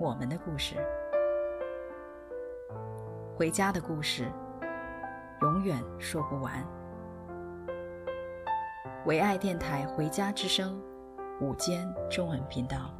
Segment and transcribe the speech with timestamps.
[0.00, 0.76] 我们的故事，
[3.36, 4.24] 回家的故事，
[5.42, 6.66] 永远说不完。
[9.04, 10.80] 唯爱电台《回家之声》
[11.44, 12.94] 午间中文频道，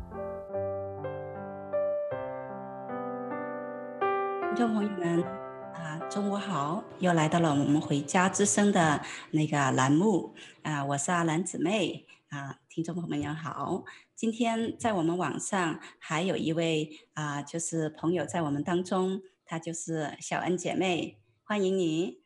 [4.43, 5.25] 听众朋友们
[5.73, 6.85] 啊，中午好！
[6.99, 13.85] 又来到了我们《回家之声》的那个栏目啊，我是阿兰姊妹啊，听众朋友们好。
[14.15, 22.23] 今天在我们网上还有一位啊、呃，就是朋友在我们当中，她就是小恩姐妹，欢迎你。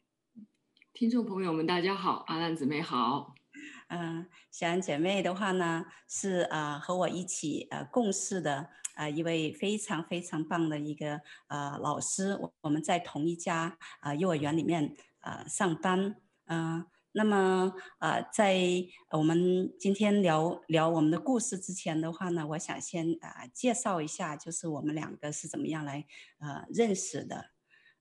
[0.93, 3.35] 听众朋友们，大家好，阿兰姊妹好。
[3.89, 8.57] 嗯、呃，小恩姐妹的话呢，是啊、呃、和我一起呃共事的
[8.97, 16.87] 啊、呃、一位非常非常棒的一个呃老师，我我们在同一家啊、呃、幼儿园里面啊、呃、上班，嗯、呃。
[17.17, 18.59] 那么，呃，在
[19.13, 26.05] 我们今天聊聊我们的故事之前的话呢，我想先啊、介绍一下，就是我们两个是怎么样来
[26.41, 27.51] 呃认识的，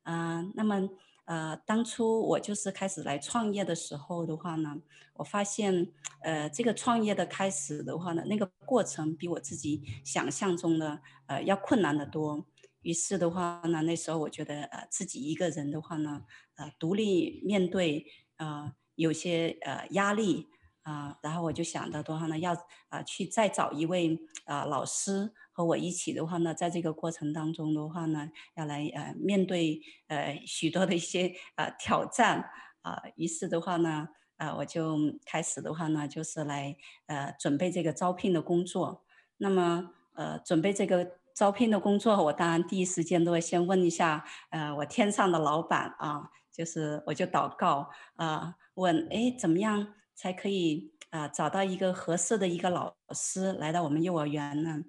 [0.06, 0.90] 嗯、那么
[1.26, 4.82] 呃，当初我就是开始来创业的时候的话呢，
[5.14, 12.48] 我发现呃这个创业的开始的话呢，那个过程比我自己想象中的呃要困难得多。
[12.82, 16.24] 于是的话呢，那时候我觉得呃自己一个人的话呢，
[16.56, 18.48] 呃独立面对啊。
[18.64, 20.50] 呃有些呃压力
[20.86, 22.54] 啊、然后我就想到的话呢，要
[22.90, 32.50] 啊、去再找一位啊、老师和我一起的话呢，在这个过程当中的话呢，要来呃面对呃许多的一些呃挑战
[32.82, 36.76] 啊、于是的话呢，啊、我就开始的话呢，就是来
[37.06, 39.06] 呃准备这个招聘的工作。
[39.38, 48.56] 那么呃准备这个招聘的工作，我当然第一时间都会先问一下呃我天上的老板啊，就是我就祷告啊。
[48.76, 54.80] 问哎，怎么样才可以啊、找到一个合适的一个老师来到我们幼儿园呢？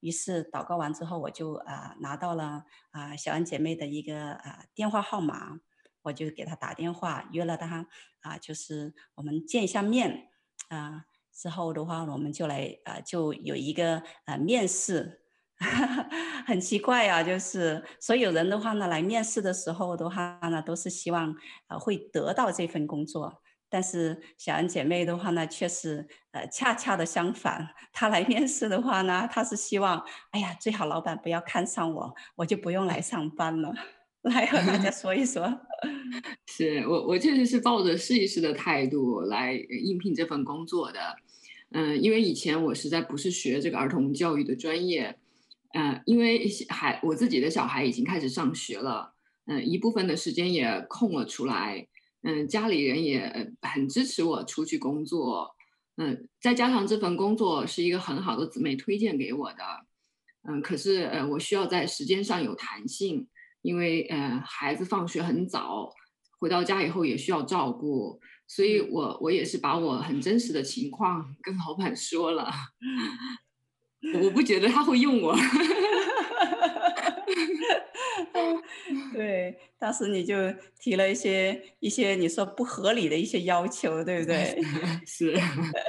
[0.00, 5.60] 于是祷告完之后，我就啊、拿到了啊、小恩姐妹的一个啊、电话号码，
[6.02, 7.88] 我就给她打电话约了她
[8.20, 10.28] 啊、就是我们见一下面
[10.68, 15.22] 啊、之后的话，我们就来啊、就有一个啊、面试，
[16.46, 21.34] 很奇怪啊，就是所有人的话呢，来面试的时候的话呢，都是希望、
[21.68, 23.42] 呃、会得到这份工作。
[23.70, 27.68] 但是小恩姐妹的话呢，却是呃恰恰的相反。
[27.92, 33.74] 她来面试的话呢，她是希望，哎呀，最好老板不要看上我，我就不用来上班了。
[34.22, 35.60] 来和大家说一说。
[36.46, 41.16] 是我，我确实是抱着试一试的态度来应聘这份工作的。
[41.72, 45.18] 嗯，因为以前我实在不是学这个儿童教育的专业。
[45.74, 49.14] 嗯，因为孩我自己的小孩已经开始上学了，
[49.46, 51.86] 嗯，一部分的时间也空了出来。
[52.22, 55.54] 嗯，家里人也很支持我出去工作，
[55.98, 59.64] 嗯，再加上这份工作是一个很好的姊妹推荐给我的，
[60.48, 63.28] 嗯，可是呃，我需要在时间上有弹性，
[63.62, 65.94] 因为呃，孩子放学很早，
[66.40, 72.50] 回到家以后也需要照顾，所以我我也是把我很真实的情况跟老板说了，
[74.22, 75.36] 我不觉得他会用我。
[79.12, 80.34] 对，当时你就
[80.78, 84.60] 提了一些一些你说不合理的一些要求，对不对？
[85.06, 85.34] 是，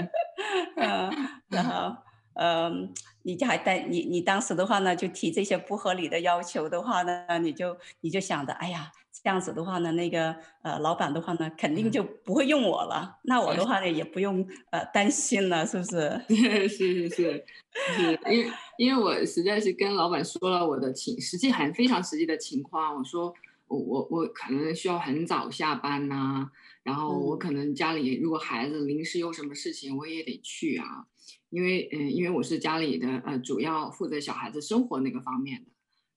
[0.75, 1.11] 嗯，
[1.49, 1.95] 然后，
[2.33, 2.91] 嗯，
[3.23, 8.91] 你就还带你你当时的话呢，就提这些不合理的要求的话呢，你就你就想着，哎呀。
[9.21, 13.01] 这样子的话呢，那个呃，老板的话呢，肯定就不会用我了。
[13.03, 16.21] 嗯、那我的话呢，也不用呃担心了，是不是？
[16.29, 22.95] 是是是，是，因为因为我实在是跟老板说了我的情，实际很非常实际的情况。
[22.95, 23.33] 我说
[23.67, 26.51] 我我我可能需要很早下班呐、啊，
[26.83, 31.07] 然后我可能家里如果孩子临时有什么事情，我也得去啊。
[31.49, 35.71] 因为嗯，因为我是家里的呃主要负责小孩子生活那个方面的。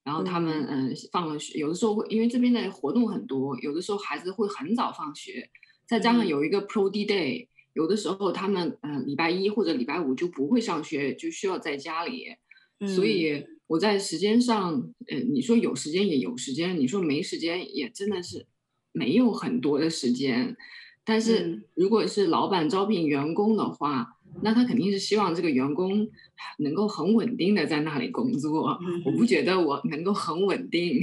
[0.04, 5.48] 然后他们嗯、呃、放了学，有的时候会因为这边的活动很多，有的时候孩子会很早放学，
[5.86, 12.34] 再加上有一个 Pro D Day，有的时候他们嗯、呃、礼拜一或者礼拜五就不会上学，就需要在家里，
[12.88, 18.46] 所以我在时间上，呃你说有时间也有时间，你说没时间也真的是
[18.90, 20.56] 没有很多的时间，
[21.04, 26.08] 但是如果是老板招聘员工的话，那他肯定是希望这个员工
[26.58, 28.78] 能够很稳定的在那里工作。
[28.82, 31.00] 嗯、我不觉得我能够很稳定。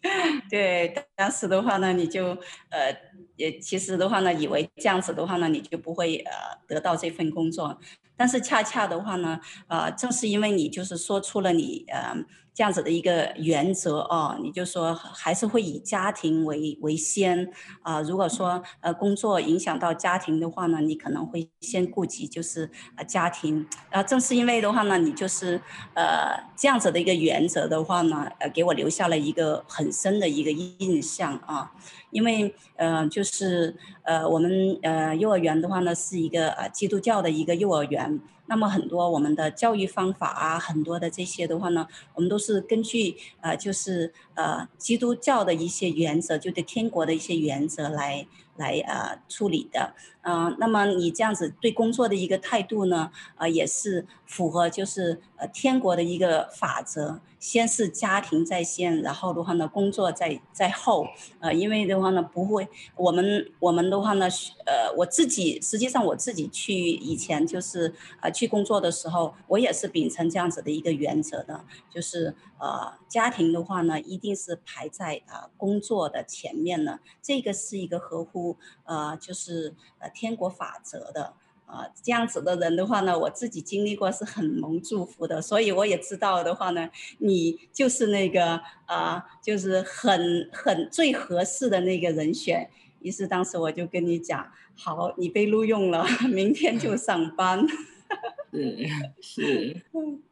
[0.50, 2.28] 对，当时的话呢，你就
[2.70, 2.94] 呃，
[3.36, 6.32] 也其实的话呢，以为这样子的话呢，你就不会呃
[6.66, 7.78] 得到这份工作。
[8.16, 12.24] 但是恰恰的话呢，呃，正是因为你就是说出了你呃。
[12.60, 18.02] 这样子的一个原则哦，你就说还是会以家庭为为先啊、呃。
[18.02, 24.04] 如果说呃工作影响到家庭的话呢，你可能会先顾及就是呃家庭啊、呃。
[24.04, 25.58] 正是因为的话呢，你就是
[25.94, 31.72] 呃这样子的一个原则的话呢，呃给我留下了一个很深的一个印象啊。
[32.10, 38.20] 因为呃就是呃我们呃幼儿园的话呢是一个呃基督教的一个幼儿园。
[38.50, 48.26] 那么很多我们的教育方法啊，很多的这些的话呢，我们都是根据呃，就是呃基督教的一些原则，就对天国的一些原则来
[48.56, 49.94] 来呃处理的。
[50.22, 57.20] 嗯、呃，那么你这样子对工作的一个态度呢，呃，也是符合就是呃天国的一个法则。
[57.40, 61.06] 先是家庭在先，然后的话呢，工作在在后，
[61.40, 64.28] 呃，因为的话呢，不会，我们我们的话呢，
[64.66, 81.32] 呃，我自己实际上我自己去以前就是呃去工作的时候，我也是秉承这样子的一个原则的，就是呃家庭的话呢，一定是排在啊、呃、工作的前面的，这个是一个合乎呃就是呃天国法则的。
[81.70, 92.68] 啊，这样子的人的话呢，我自己经历过是很蒙祝福的，所以我也知道的话呢，你就是那个啊，就是很很最合适的那个人选。
[93.00, 94.46] 于是当时我就跟你讲，
[94.76, 97.66] 好，你被录用了， 明天就上班。
[98.52, 98.88] 是
[99.20, 99.76] 是，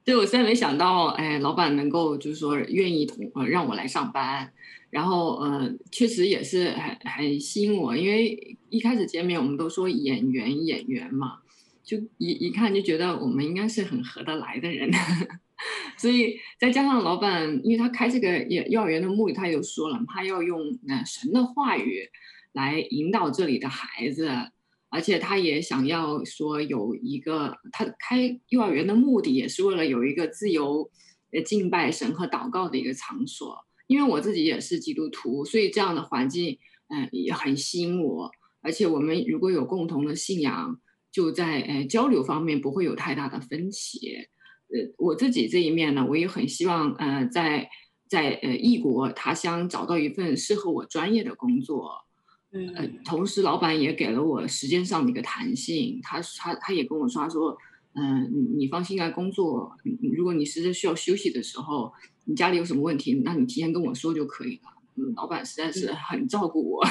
[0.04, 4.52] 对，我现在没想到，哎，老板能够就是说愿意同呃让我来上班。
[4.90, 11.40] 然后，呃，确实也是很很吸引我，因为一开始见面，我们都说演员演员嘛，
[11.84, 14.90] 就一一看就觉得我们应该是很合得来的人，
[15.98, 22.08] 所以再加上老板，因为他开这个幼幼儿园的目的，他又说了，他要用那神的话语
[22.54, 24.30] 来引导这里的孩子，
[24.90, 30.90] 而且他也想要说有一个，他开幼儿园的目的也是为了有一个自由
[31.32, 33.56] 呃敬拜神和祷告的一个场所。
[33.86, 36.58] 因为我自己也是基督徒，所以这样的环境，
[36.88, 38.30] 嗯、也很吸引我。
[38.60, 40.78] 而且我们如果有共同的信仰，
[41.10, 44.28] 就在呃交流方面不会有太大的分歧。
[44.68, 47.70] 呃，我自己这一面呢，我也很希望，呃，在
[48.06, 52.07] 在呃异国他乡找到一份适合我专业的工作。
[52.52, 56.00] 嗯、呃，同时老板也给了我时间上的一个弹性。
[56.02, 57.56] 他他他也跟我说，他说，
[57.94, 59.76] 嗯、呃，你放心来工作。
[60.16, 61.92] 如果你实在需要休息的时候。
[62.30, 63.14] 你家里有什么问题？
[63.24, 64.70] 那你提前跟我说就可以了。
[64.96, 66.84] 嗯，老板实在是很照顾我。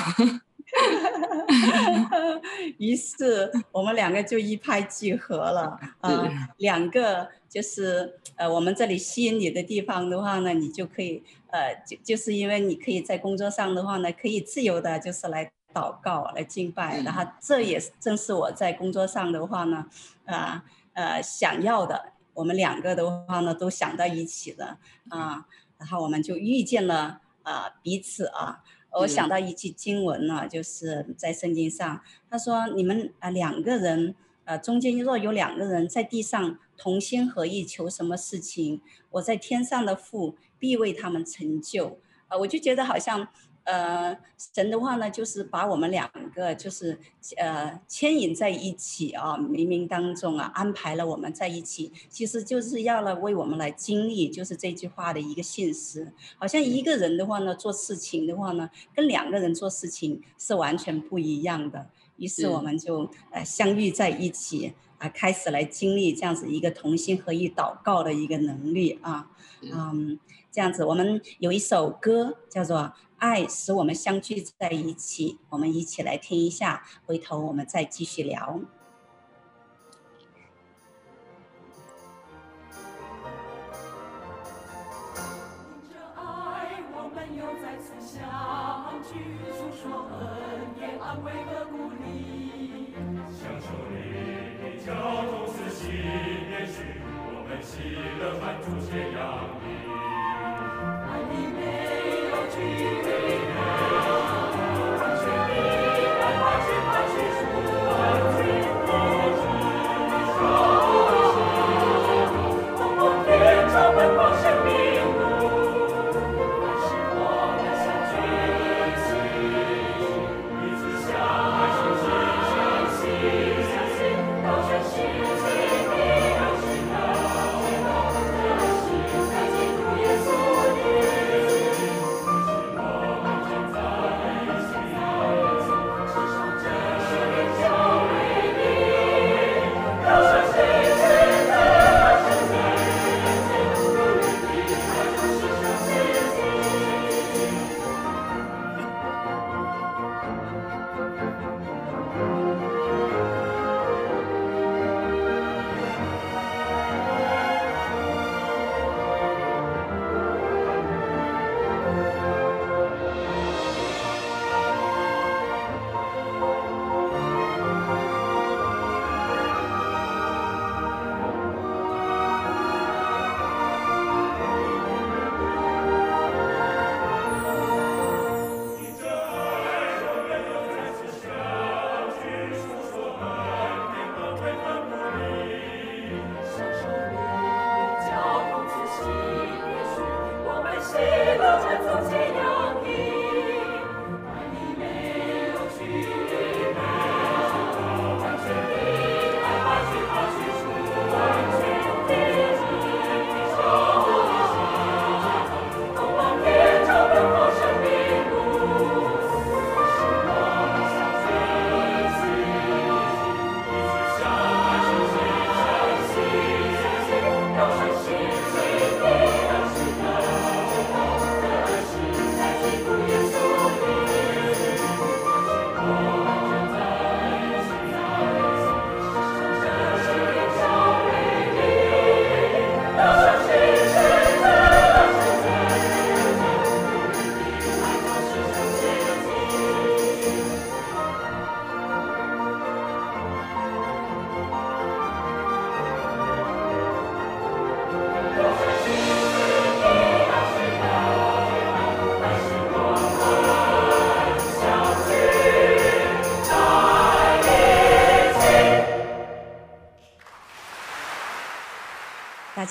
[2.80, 5.80] 于是我们两个就一拍即合了。
[6.02, 6.28] 呃，
[6.58, 17.02] 两个就是呃，我们这里吸引你的地方的话呢，你就可以呃，就就是因为你可以在工作上的话呢，可以自由的，就是来祷告、来敬拜。
[17.02, 19.86] 然后这也正是我在工作上的话呢，
[20.26, 20.64] 啊
[20.94, 22.14] 呃，呃想要的。
[22.34, 24.78] 我们两个的话呢，都想到一起了
[25.10, 25.48] 啊，
[25.80, 28.64] 然后我们就遇见了啊彼此啊。
[28.92, 34.16] 我想到一句经文呢，就是在圣经上，他说：“你们啊两个人
[34.48, 43.28] 啊中间若有两个人在地上同心合意求什么事情，我在天上的父必为他们成就。”啊，我就觉得好像。
[43.70, 44.18] 呃，
[44.56, 46.98] 神的话呢，就是把我们两个就是
[47.36, 56.14] 呃牵引在一起啊，冥冥当中啊安排了我们在一起，其实就是要来为我们来经历，就是这句话的一个信实。
[56.38, 61.90] 好像一个人的话呢，做事情的话呢，跟两个人做事情是完全不一样的。
[62.18, 69.30] 于是我们就呃相遇在一起啊，开始来经历这样子一个同心合一祷告的一个能力啊，
[69.62, 70.20] 嗯，
[70.52, 72.94] 这样子我们有一首歌叫做。
[73.20, 78.60] 爱使我们相聚在一起，我们一起来听一下，回头我们再继续聊。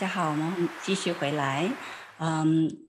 [0.06, 1.68] 家好，我们继续回来。
[2.20, 2.86] 嗯，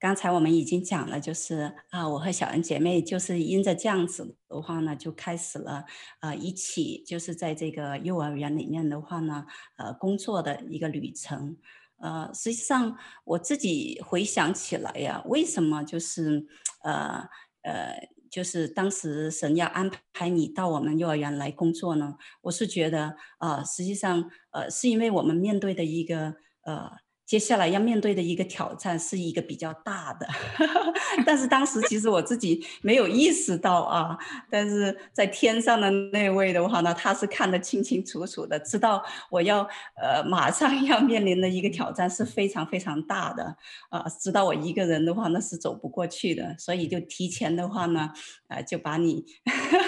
[0.00, 5.84] 刚才我们已经讲了，就是啊，我和小恩姐妹就是因着这样子的话呢，就开始了
[6.20, 9.44] 啊，一起就是在这个幼儿园里面的话呢，
[9.76, 11.58] 呃，工作的一个旅程。
[11.98, 16.46] 呃，实际上我自己回想起来呀，为什么就是
[16.84, 17.28] 呃
[17.64, 22.14] 呃，就是当时神要安排你到我们幼儿园来工作呢？
[22.40, 26.36] 我是觉得啊，呃，实际上呃，是因为我们面对的一个
[26.66, 26.90] 呃。
[27.26, 30.28] 接下来要面对的一个挑战是一个比较大的，
[31.26, 34.16] 但是当时其实我自己没有意识到啊，
[34.48, 39.68] 但是在天上的那位的话呢，他是看得清清楚楚的，知道我要
[40.00, 43.56] 呃马上要面临的一个挑战是非常非常大的
[43.90, 48.12] 啊，知道我一个人的话那是走不过去的，所以就提前的话呢，
[48.46, 49.24] 呃就把你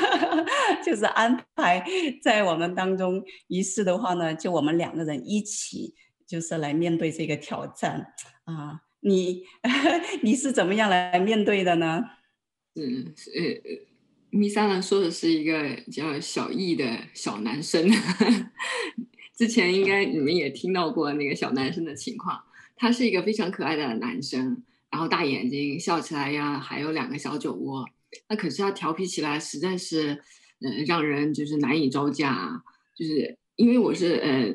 [0.84, 1.84] 就是安排
[2.20, 5.94] 在我们当中，于是的话呢，就我们两个人一起。
[6.28, 8.12] 就是来面对这个挑战
[8.44, 9.44] 啊，你
[10.22, 12.04] 你是怎么样来面对的呢？
[12.74, 17.90] 嗯，呃，Miss Allen 说的是一个叫小易的小男生，
[19.34, 22.38] 之前应该你们也听到过那个小男生的情况，
[22.76, 27.88] 他是一个非常可爱的男生，然后大眼睛，笑起来呀还有两个小酒窝，
[28.28, 30.22] 那可是他调皮起来实在是，
[30.60, 32.62] 呃，让人就是难以招架，
[32.94, 34.54] 就是因为我是呃呃。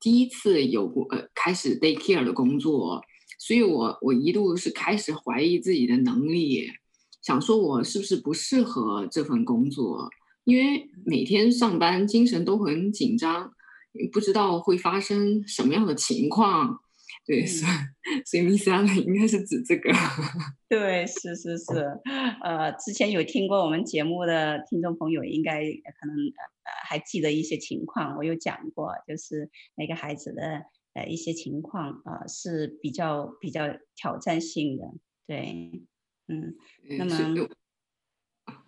[0.00, 3.02] 第一次有过呃开始 daycare 的工作，
[3.38, 6.70] 所以我我一度是开始怀疑自己的能力，
[7.22, 10.10] 想说我是不是不适合这份工作，
[10.44, 13.52] 因为每天上班精神都很紧张，
[14.12, 16.80] 不知道会发生什么样的情况。
[17.26, 17.72] 对，所以
[18.24, 19.90] 所以 Miss Allen 应该是指这个。
[20.70, 21.64] 对，是是是，
[22.40, 30.62] 呃，之前有听过我们节目的听众朋友，应该可能呃还记得一些情况，我有讲过，就是那个孩子的
[30.94, 34.84] 呃一些情况啊、呃、是比较比较挑战性的。
[35.26, 35.82] 对，
[36.28, 36.54] 嗯，
[36.96, 37.48] 那么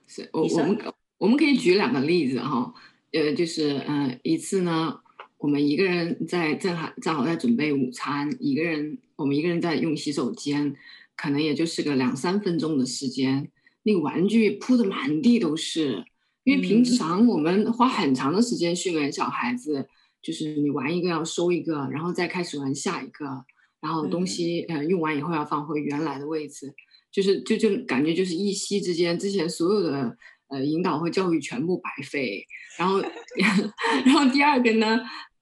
[0.09, 0.79] 是我我们
[1.19, 2.75] 我们可以举两个例子哈，
[3.13, 5.01] 呃，就是嗯、呃、一次呢。
[5.39, 10.75] 我们一个人在正好正好在准备午餐，一个人我们一个人在用洗手间，
[11.17, 13.51] 可能也就是个两三分钟的时间，
[13.85, 16.05] 那个玩具铺的满地都是。
[16.45, 19.87] 因为平常我们花很长的时间训练小孩子，
[20.23, 23.45] 就是你玩一个要收一个，然后再开始玩下一个，
[23.81, 26.73] 然后东西呃用完以后要放回原来的位置，
[27.13, 30.17] 就是就就感觉就是一夕之间，之前所有的
[30.49, 32.47] 呃引导和教育全部白费。
[32.79, 33.01] 然后
[34.05, 35.01] 然后第二个呢？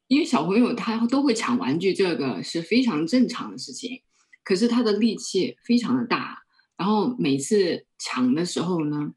[0.08, 4.02] 因为小朋友他都会抢玩具，这个是非常正常的事情。
[4.44, 6.44] 可是他的力气非常的大，
[6.76, 9.12] 然后每次抢的时候呢，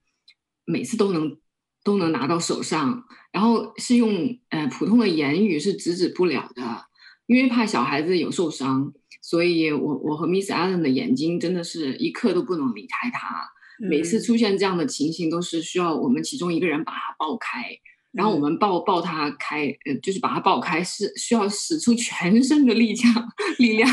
[0.66, 1.38] 每次都能
[1.84, 6.86] 都能拿到手上，然后是用呃普通的言语是制止不了的，
[7.28, 8.92] 因为怕小孩子有受伤，
[9.22, 13.48] 所以我我和 Miss Allen 的眼睛真的是一刻都不能离开他。
[13.80, 17.64] 每次出现这样的情形，都是需要我们其中一个人把他抱开。
[18.12, 23.88] 然后我们抱抱他开，呃，就是把他抱开，是需要使出全身的力量，力量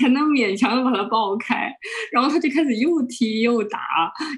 [0.00, 1.70] 才能勉强的把他抱开。
[2.10, 3.78] 然后他就开始又踢又打，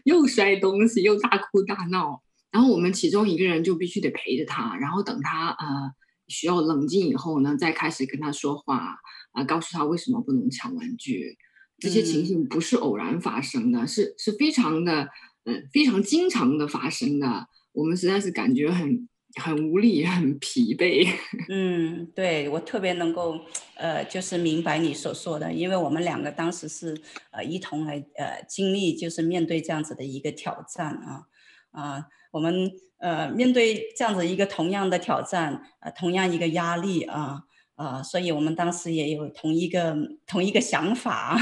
[0.02, 2.20] 又摔东西，又大哭大闹。
[2.50, 5.92] 然后我们其中一个人就必须得陪着他，然后等他呃
[6.26, 8.96] 需要冷静以后呢，再开始跟他说话啊，
[9.34, 11.38] 呃，告诉他为什么不能抢玩具。
[11.78, 15.08] 这些情形不是偶然发生的，是是非常的，
[15.44, 17.48] 嗯，呃，非常经常的发生的。
[17.72, 19.08] 我们实在是感觉很
[19.42, 21.06] 很无力，很疲惫。
[21.50, 23.40] 嗯，对，我特别能够，
[23.74, 26.96] 呃，就是明白你所说的，因为我们两个当时是
[27.32, 31.26] 呃一同来呃经历，就是面对这样子的一个挑战啊
[31.72, 37.42] 啊，我们呃面对这样子一个同样的挑战，呃，同样一个压力啊
[37.76, 41.36] 啊，所以我们当时也有同一个同一个想法，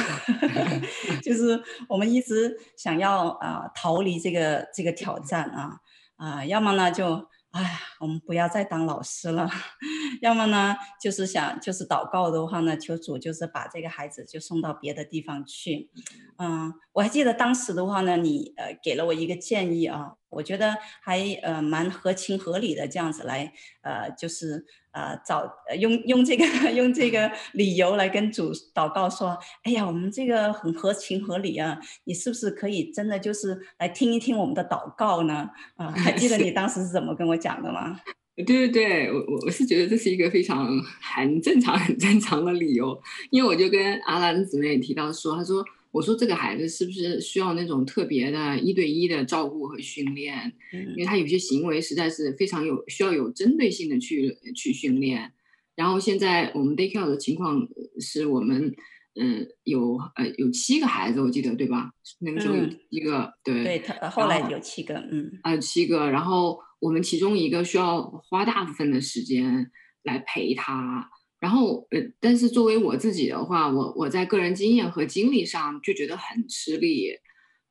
[1.23, 5.79] 就是我们一直想要啊逃离这个这个挑战啊。
[6.17, 9.49] 啊，要么呢就，哎，我们不要再当老师了；
[10.23, 15.91] 要么呢，就是想，就是祷告的话呢，求主就是把这个孩子就送到别的地方去。
[16.39, 24.67] 嗯，我还记得当时的话呢，你呃给了我一个建议啊，我觉得还呃蛮合情合理的，这样子来呃就是。
[24.95, 26.45] 呃，找用用这个
[26.77, 35.49] 用这个理由来跟主祷告说，哎呀，我们这个很合情合理啊，你是不是可以真的就是来听一听我们的祷告呢？
[35.77, 37.99] 啊、呃，还记得你当时是怎么跟我讲的吗？
[38.37, 40.69] 对对对，我我我是觉得这是一个非常
[41.01, 45.65] 很正常很正常的理由，因为我就跟阿兰姊妹也提到说，他说。
[45.93, 50.53] 我说这个孩子是不是需要那种特别的一对一的照顾和训练？
[50.73, 55.33] 因为他有些行为实在是非常有需要有针对性的去去训练。
[55.77, 57.69] 然后现在我们 daycare 的情况
[58.01, 58.75] 是我们。
[59.15, 61.93] 嗯，有呃有七个孩子，我记得对吧？
[62.21, 69.71] 那个时候有一个，嗯、对对，他后来有七个，嗯啊、呃、七个，然后我们其中一个需要花大部分的时间
[70.03, 71.11] 来陪他，
[71.43, 77.19] 然后呃，但是作为我自己的话，我我在个人经验和经历上就觉得很吃力，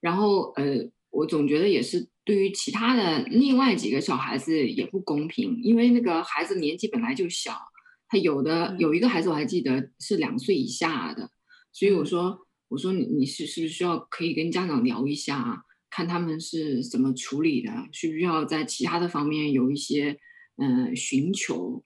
[0.02, 7.54] 然后呃，我总觉得也是对于其他的另外几个小孩子也不公平，因为那个孩子年纪本来就小。
[8.10, 11.32] 他有的有一个孩子我还记得是两岁以下的，
[11.72, 20.20] 所以我说我说你你是是不是需要可以跟家长聊一下，看他们是怎么处理的，需不需要在其他的方面有一些
[20.58, 21.86] 嗯、呃、寻求？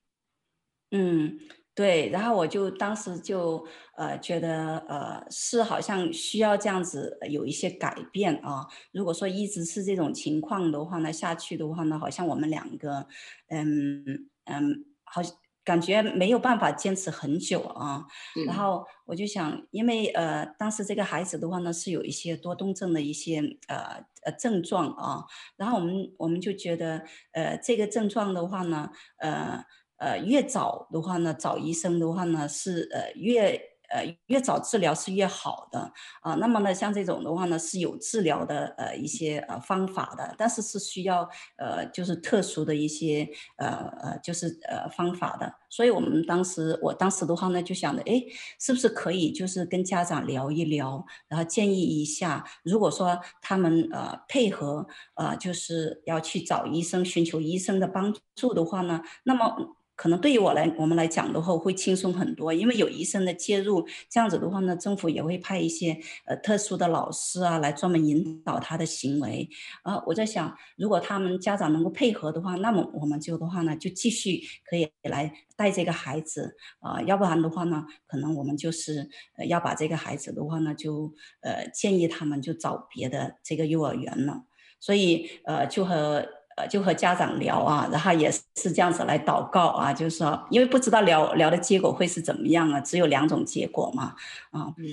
[0.90, 1.38] 嗯，
[1.76, 2.10] 对。
[2.10, 3.64] 然后我就当时就
[3.98, 8.66] 呃觉得呃是好像需要这样子有一些改变啊。
[8.92, 13.08] 如果说一直是这种情况的话呢，下去的话呢，好像我们两个
[13.50, 15.22] 嗯嗯好。
[15.66, 18.06] 感觉没有办法坚持很久啊，
[18.38, 25.26] 嗯、然后我就想，因为呃，当时这个孩子的话呢，是有一些多动症的一些呃呃症状啊，
[25.58, 29.66] 然后我们我们就觉得，呃，这个症状的话呢，呃
[29.98, 33.76] 呃，越早的话呢，找医生的话呢，是呃越。
[33.88, 36.34] 呃，越早治疗是越好的啊。
[36.34, 43.68] 那么呢，像这种的话呢，是有治疗的呃一些呃方法的，但是是需要呃就是特殊的一些呃
[44.02, 45.54] 呃就是呃方法的。
[45.70, 48.24] 所以我们当时，我当时的话呢，就想着，哎，
[48.60, 59.78] 是不是可以就是跟家长聊一聊，然后建议一下，如果说他们呃配合呃就是要去找医生，寻求医生的帮助的话呢，那么。
[59.96, 69.50] 可能对于我来，我们来讲的话会轻松很多，因为有医生的介入，这样子的话呢，政府也会派一些呃特殊的老师啊来专门引导他的行为。
[69.84, 84.44] 啊，我在想，如果他们家长能够配合的话，那么我们就的话呢，就继续可以来带这个孩子啊，要不然的话呢，可能我们就是呃要把这个孩子的话呢，就呃建议他们就找别的这个幼儿园了。
[84.80, 86.28] 所以呃就和。
[86.56, 94.16] 呃，就和家长聊啊，然后也是这样子来祷告啊，就是说，因为不知道聊聊的结果会是怎么样啊，只有两种结果嘛，
[94.52, 94.86] 啊，嗯，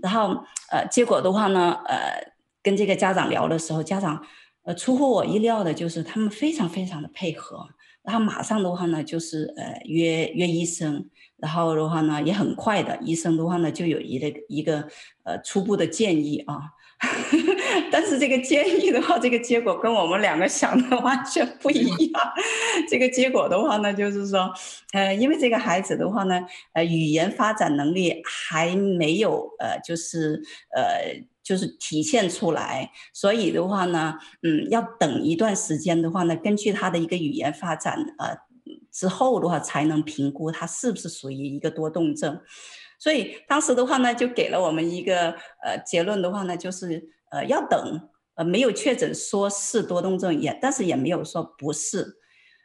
[0.00, 4.26] 然后呃，结果的话呢，呃，跟这个家长聊的时候，家长
[4.64, 7.64] 呃出乎我意料的就是他们非常非常的配合，
[8.02, 14.88] 然后马上的话呢，就是呃约约医生，然后的话呢也很快的，医生的话呢就有一个一个
[15.22, 16.73] 呃初步的建议啊。
[18.18, 22.32] 这个建议的话，这个结果跟我们两个想的完全不一样。
[22.88, 24.52] 这个结果的话呢，就是说，
[24.92, 26.40] 呃，因为这个孩子的话呢，
[26.72, 30.42] 呃，语言发展能力还没有，呃，就是，
[30.74, 38.36] 呃，就是体现出来，所以的话呢，嗯，要等一段时间的话呢，根据他的一个语言发展，呃，
[38.90, 42.40] 之后的话才能评估他是不是属于一个多动症。
[42.98, 52.18] 所以当时的话呢，就给了我们一个呃结论的话呢，就是呃要等，呃没有确诊说是多动症也，但是也没有说不是，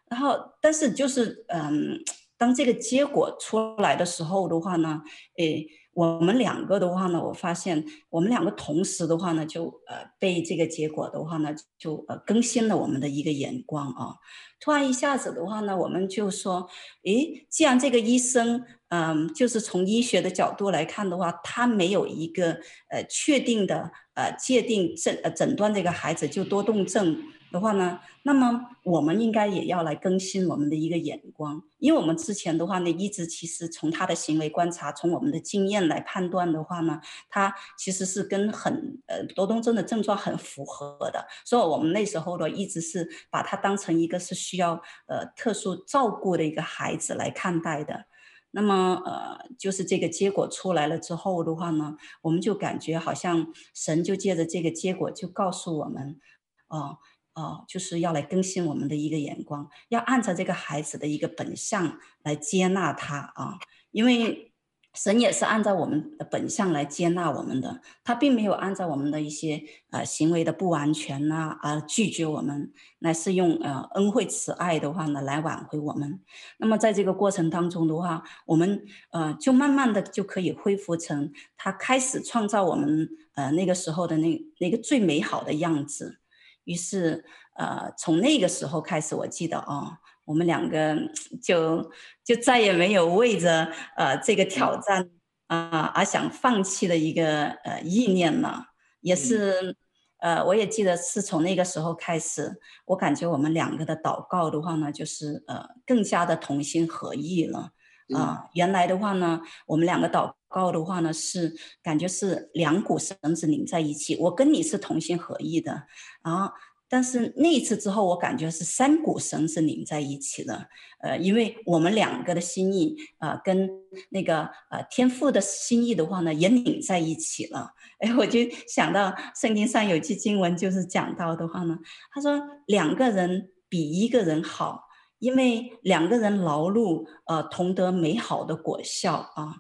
[0.10, 2.00] 然后但是就是嗯、
[2.38, 5.02] 当这个结果出来的时候的话呢，
[5.38, 14.16] 诶，我们两个的话呢，我发现我们两个同时的话呢，就呃被这个结果的话呢，就呃更新了我们的一个眼光啊。
[14.60, 16.70] 突然一下子的话呢，我们就说，
[17.04, 27.24] 诶，既然这个医生，嗯，就是从医学的角度来看的话，他没有一个呃确定的呃界定诊呃诊断这个孩子就多动症。
[27.52, 48.06] 的话呢，那么我们应该也要来更新我们的一个眼光，因为我们之前的话呢，一直其实从他的行为观察，从我们的经验来判断的话呢，他其实是跟很呃多动症的症状很符合的，所以我们那时候呢，一直是把他当成一个是需要呃特殊照顾的一个孩子来看待的。
[48.52, 56.20] 那么呃，就是这个结果出来了之后的话呢，我们就感觉好像神就借着这个结果就告诉我们，
[56.68, 56.98] 哦。
[57.36, 63.60] 哦，就是要来更新我们的一个眼光，要按照这个孩子的一个本相来接纳他啊，
[63.92, 64.49] 因为
[64.94, 76.20] 神也是按照我们的本相来接纳我们的，他并没有按照我们的一些呃行为的不完全呐而拒绝我们，乃是用呃恩惠慈爱的话呢来挽回我们。
[76.58, 86.20] 那么在这个过程当中的话，我们呃就慢慢的就可以恢复成他开始创造我们呃那个时候的那那个最美好的样子。
[86.66, 87.26] 于是，
[87.56, 89.98] 呃，从那个时候开始，我记得哦，
[90.30, 90.96] 我们两个
[91.42, 91.92] 就
[92.24, 95.10] 就再也没有为着呃这个挑战
[95.48, 98.68] 啊、呃、而想放弃的一个呃意念了。
[99.02, 99.76] 也是，
[100.20, 107.72] 呃，我也记得是从那个时候开始，我感觉我们两个的祷告的话呢，就是呃更加的同心合意了。
[108.14, 115.88] 啊、呃，原来的话呢，我们两个祷告的话呢，是感觉是两股绳子拧在一起，我跟你是同心合意的
[116.22, 116.54] 啊。
[116.90, 120.68] 但是那一次之后，我感觉是三股绳是拧在一起的。
[121.02, 123.70] 呃，因为我们两个的心意啊、呃，跟
[124.10, 127.72] 那个呃天父的心意的话呢，也拧在一起了。
[128.00, 131.78] 哎，我就想到圣经上有句经文，就是讲到的话呢，
[132.12, 134.90] 他说两个人比一个人好。
[135.20, 139.54] 因为两个人劳碌，呃，同得美好的果效啊。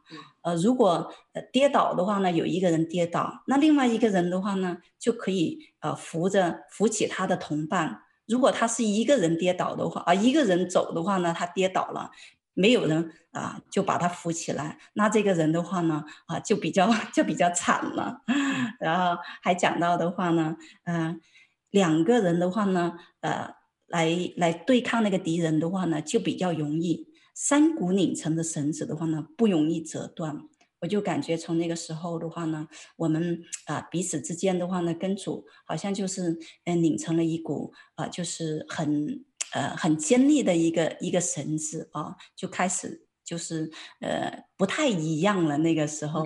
[0.49, 8.01] 呃，如果呃跌倒的话呢，有一个人跌倒，那另外一个人的话呢，就可以呃扶着扶起他的同伴。
[8.27, 12.09] 如果他是一个人跌倒的话，啊、一个人走的话呢，他跌倒了，
[12.53, 18.21] 没有人啊、就把他扶起来，那这个人的话呢，啊、就比较就比较惨了。
[18.79, 21.21] 然后还讲到的话呢，嗯、
[21.69, 23.59] 两个人的话呢，呃。
[23.91, 27.07] 来来对抗那个敌人的话呢，就比较容易。
[27.41, 30.43] 三股拧成的绳子的话呢，不容易折断。
[30.81, 39.23] 我就感觉从那个时候的话呢，我们啊、呃、彼此之间的话呢，跟主好像就是嗯拧成了一股啊、呃，就是很
[39.53, 43.05] 呃很尖利的一个一个绳子啊、呃，就开始。
[43.29, 43.69] 就是
[44.01, 46.25] 呃不太一样了，那个时候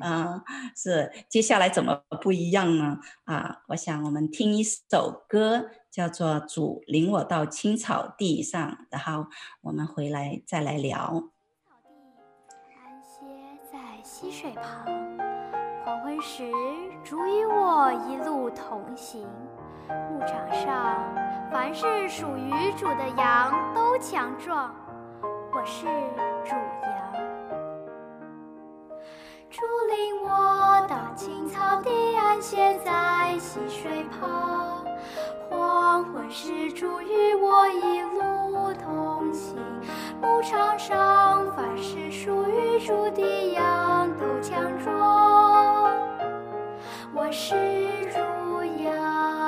[0.00, 0.42] 啊、呃、
[0.76, 2.96] 是接下来怎么不一样呢？
[3.24, 9.28] 啊，我想我们听一首歌，叫做《主领我到青草地上》，然后
[9.60, 11.22] 我们回来再来聊。
[12.84, 13.20] 安歇
[13.72, 14.84] 在溪水旁，
[15.84, 16.50] 黄昏时，
[17.04, 19.24] 主与我一路同行。
[20.10, 21.14] 牧场上，
[21.52, 24.74] 凡是属于主的羊都强壮。
[25.52, 25.84] 我是
[26.44, 27.12] 主羊，
[29.48, 34.84] 主领我到青草地，安歇在溪水旁。
[35.48, 39.56] 黄昏时，主与我一路同行。
[40.20, 45.92] 牧场上，凡是属于主的羊都强壮。
[47.14, 47.54] 我是
[48.10, 48.18] 主
[48.82, 49.43] 羊，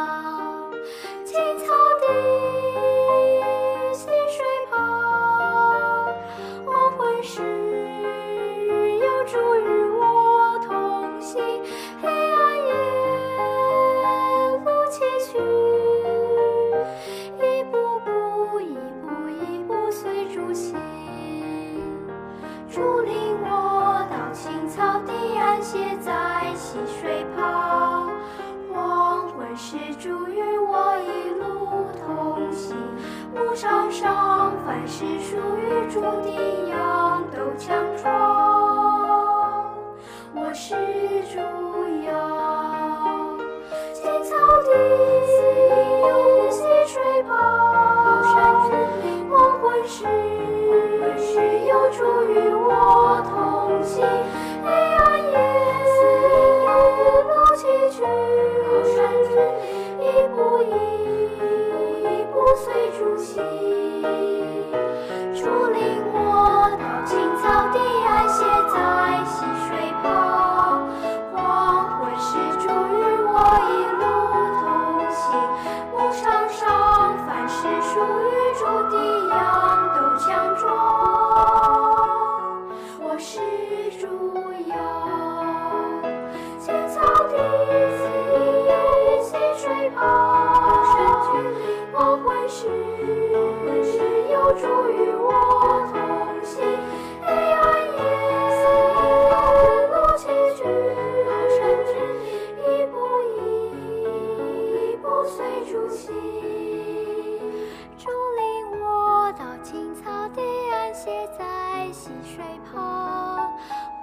[112.06, 113.52] 溪水旁，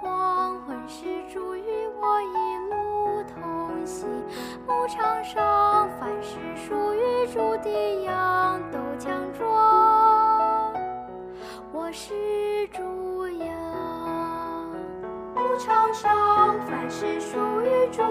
[0.02, 4.06] 黄昏时，猪与我一路同行。
[4.66, 10.74] 牧场上，凡是属于猪的羊都强壮。
[11.72, 13.48] 我是猪羊，
[15.34, 18.02] 牧场上，凡是属于猪。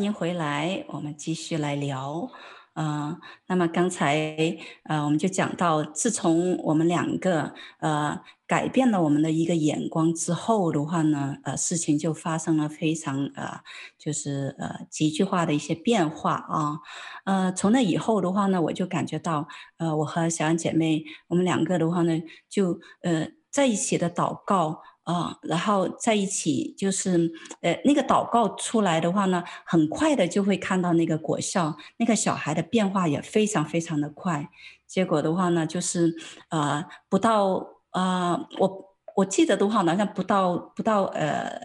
[0.00, 2.30] 欢迎回来，我们继续来聊。
[2.72, 13.60] 嗯、呃，那么刚才呃，我们就讲到，自从我们两个呃改变了我们的一个眼光之后的话呢，呃，事情就发生了非常呃，
[13.98, 16.78] 就是呃急剧化的一些变化啊。
[17.26, 23.28] 呃，从那以后的话呢，我就感觉到，呃，我和小安姐妹，我们两个的话呢，就呃。
[23.52, 24.80] 在一起的祷告
[25.12, 27.30] 啊，然后在一起就是
[27.62, 34.48] 呃那个祷告出来的话呢，很快的就会看到那个果效，那个小孩的变化也非常非常的快。
[34.86, 36.14] 结果的话呢，就是
[36.50, 37.54] 呃不到
[37.90, 41.60] 啊、呃，我我记得的话好像不到不到呃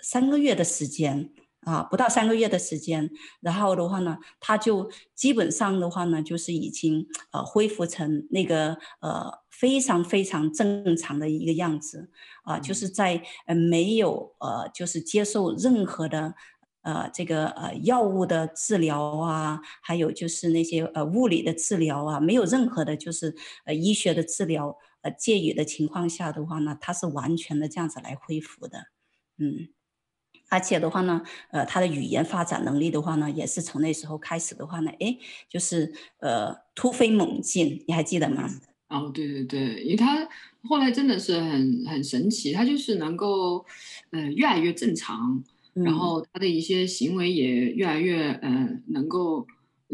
[0.00, 1.30] 三个月的时间。
[1.62, 12.10] 啊，不到三个月的时间，然后的话呢，他就基本上的话呢，就是已经呃恢复成那个呃非常非常正常的一个样子。
[12.44, 16.34] 啊，就是在呃没有呃就是接受任何的
[16.80, 28.86] 呃这个呃药物的治疗啊，还有就是那些呃物理的治疗啊，没有任何的就是呃医学的治疗呃介入的情况下的话呢，他是完全的这样子来恢复的，
[29.36, 29.68] 嗯。
[30.50, 35.16] 而且的话呢，呃，他的语言发展能力的话呢，也是从那时候开始的话呢，哎，
[35.48, 38.50] 就是呃突飞猛进，你还记得吗？
[38.88, 40.28] 哦，对对对，因为他
[40.64, 43.64] 后来真的是很很神奇，他就是能够
[44.10, 45.42] 呃越来越正常，
[45.74, 49.46] 嗯，然后他的一些行为也越来越呃能够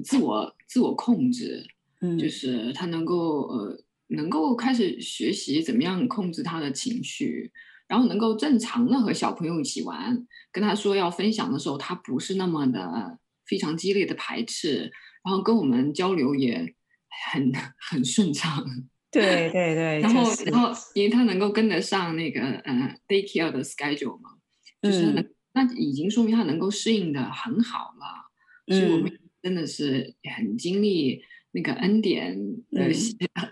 [0.02, 1.66] 自我自我控制，
[2.00, 7.52] 嗯，就是他能够呃能够开始学习怎么样控制他的情绪。
[7.88, 14.90] 然后能够正常的和小朋友一起玩，跟他说要分享的时候，他不是那么的非常激烈的排斥，
[15.24, 16.74] 然后跟我们交流也
[17.30, 18.64] 很很顺畅。
[19.10, 20.00] 对对对。
[20.00, 24.30] 然后然后，因为他能够跟得上那个呃 daycare 的 schedule 嘛，
[24.82, 25.12] 就是
[25.52, 28.74] 那已经说明他能够适应的很好了。
[28.74, 31.22] 所以我们真的是很经历。
[31.56, 32.36] 那个恩典，
[32.72, 32.92] 呃、嗯，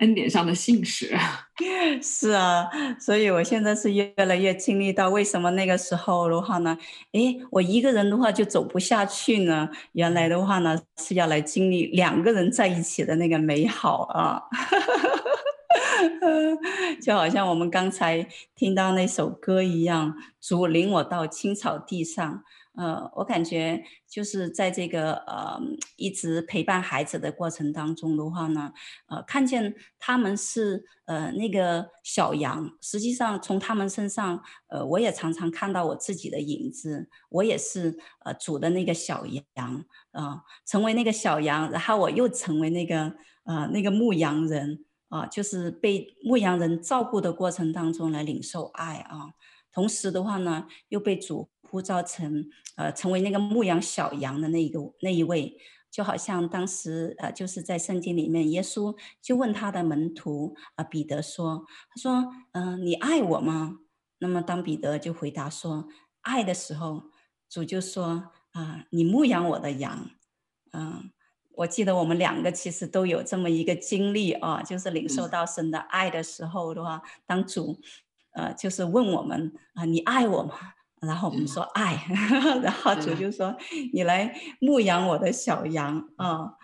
[0.00, 1.16] 恩典上的信使，
[2.02, 2.68] 是啊，
[3.00, 6.76] 所以我现在是越来越经历到为什么那个时候的话呢，
[7.12, 9.70] 诶，我一个人的话就走不下去呢？
[9.92, 14.42] 原来的话呢，是要来经历两个人在一起的那个美好啊，
[17.00, 22.44] 就好像我们刚才听到那首歌一样，主领我到青草地上。
[22.76, 25.60] 呃，我感觉就是在这个呃
[25.96, 28.72] 一直陪伴孩子的过程当中的话呢，
[29.06, 39.44] 呃，看见他们是呃那个小羊，实际上从他们身上，呃，我也常常看到我自己的影子，我也是呃主的那个小羊
[40.10, 49.30] 啊，呃，成为那个小羊，然后我又成为那个呃那个牧羊人啊，呃，就是被牧羊人照顾的过程当中来领受爱啊，
[49.74, 51.50] 同时的话呢，又被主。
[51.70, 55.56] 呼召成呃成为那个牧羊小羊的那一个那一位，
[55.90, 63.80] 就好像当时呃就是在圣经里面，耶稣就问他的门徒啊、呃、彼得说，他说嗯、呃、你爱我吗？
[64.18, 65.88] 那么当彼得就回答说
[66.20, 67.10] 爱的时候，
[67.50, 70.10] 主就说啊、呃、你牧养我的羊，
[70.70, 71.04] 嗯、呃，
[71.56, 77.80] 我记得我们两个其实都有这么一个经历啊，就是领受到神的爱的时候的话，当主
[78.34, 80.54] 呃就是问我们啊、呃、你爱我吗？
[81.00, 82.06] 然后我们说爱，
[82.62, 83.54] 然后主就说
[83.92, 86.54] ：“你来牧养我的小羊啊、哦。”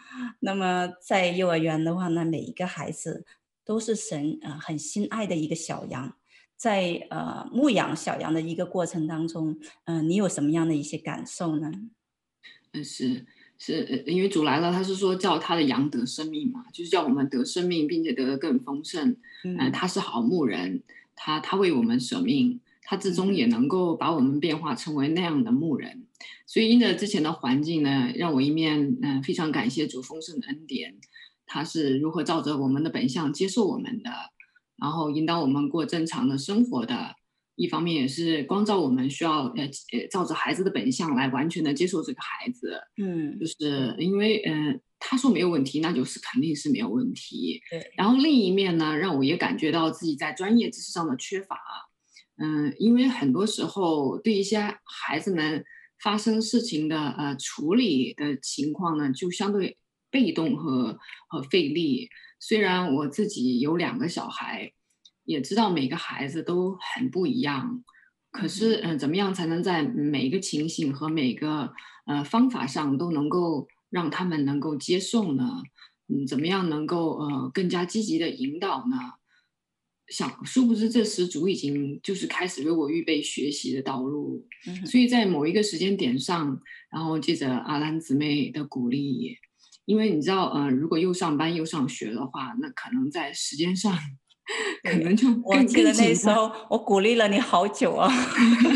[0.41, 3.27] 那么在幼儿园的话呢，每一个孩子
[3.67, 6.15] 都是神呃很心爱的一个小羊。
[6.57, 11.71] 在呃牧养小羊的一个过程当中，嗯、呃，你有什么样的一些感受呢？
[12.73, 13.27] 嗯，是
[13.59, 19.17] 是，因为主来了，他是说叫他的羊得生命嘛，就是叫我们得生命，并且得的更丰盛。
[19.45, 20.83] 嗯、呃，他是好牧人，
[21.21, 22.61] 他他为我们舍命。
[22.83, 26.09] 他最终也能够把我们变化成为那样的牧人，
[26.45, 30.97] 所以因着之前的环境呢，让我一面嗯、非常感谢主丰盛的恩典，
[31.47, 34.11] 他是如何照着我们的本相接受我们的，
[34.77, 37.15] 然后引导我们过正常的生活的，
[37.61, 51.59] 一方面也是光照我们需要呃呃照着孩子的本相来完全的接受这个孩子，嗯，就是因为嗯、呃、他说没有问题，那就是肯定是没有问题，对，然后另一面呢，让我也感觉到自己在专业知识上的缺乏。
[52.39, 55.63] 嗯，因为很多时候对一些孩子们
[56.03, 59.77] 发生事情的呃处理的情况呢，就相对
[60.11, 62.09] 被动和和费力。
[62.39, 64.73] 虽然我自己有两个小孩，
[65.31, 67.85] 也知道每个孩子都很不一样，
[68.33, 71.73] 可是嗯、呃，怎么样才能在每一个情形和每个
[72.05, 75.63] 呃方法上都能够让他们能够接受呢？
[76.09, 78.97] 嗯，怎么样能够呃更加积极的引导呢？
[80.09, 89.37] 想，殊不知这时主已经就是开始为我预备学习的道路，嗯、所以在某一个时间点上，然后借着阿兰姊妹的鼓励，
[89.85, 93.97] 因为你知道，呃，如果又上班又上学的话，那可能在时间上
[94.83, 98.11] 可能就 我记得那时候我鼓励了你好久啊，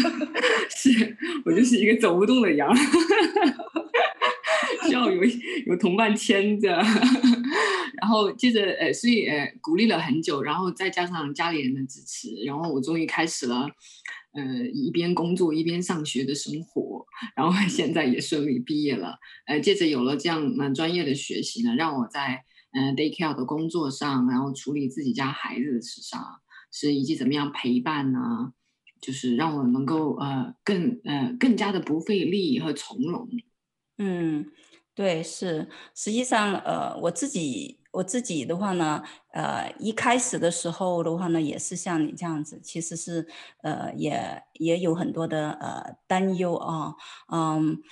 [0.77, 2.75] 是我就是一个走不动的羊，
[4.87, 5.23] 需要有
[5.67, 6.71] 有同伴牵着。
[8.01, 13.67] 然后接着呃，所以呃，鼓励了很久，然后再加上家里人的支持，然后我终于开始了
[14.35, 17.07] 呃一边工作一边上学的生活，
[17.37, 19.17] 然后现在也顺利毕业了。
[19.47, 26.21] 呃，接着有了这样蛮专业的学习呢，让我在呃 daycare 的工作上，然后处理自己家孩子的事上，
[26.71, 28.53] 是以及怎么样陪伴呢？
[29.01, 33.29] 就是让我能够呃更呃更加的不费力和从容。
[33.99, 34.47] 嗯，
[34.95, 43.29] 对，是，实际上呃我自己我自己的话呢，呃一开始的时候的话呢，也是像你这样子，其实是
[43.63, 46.95] 呃也也有很多的呃担忧啊，
[47.31, 47.83] 嗯，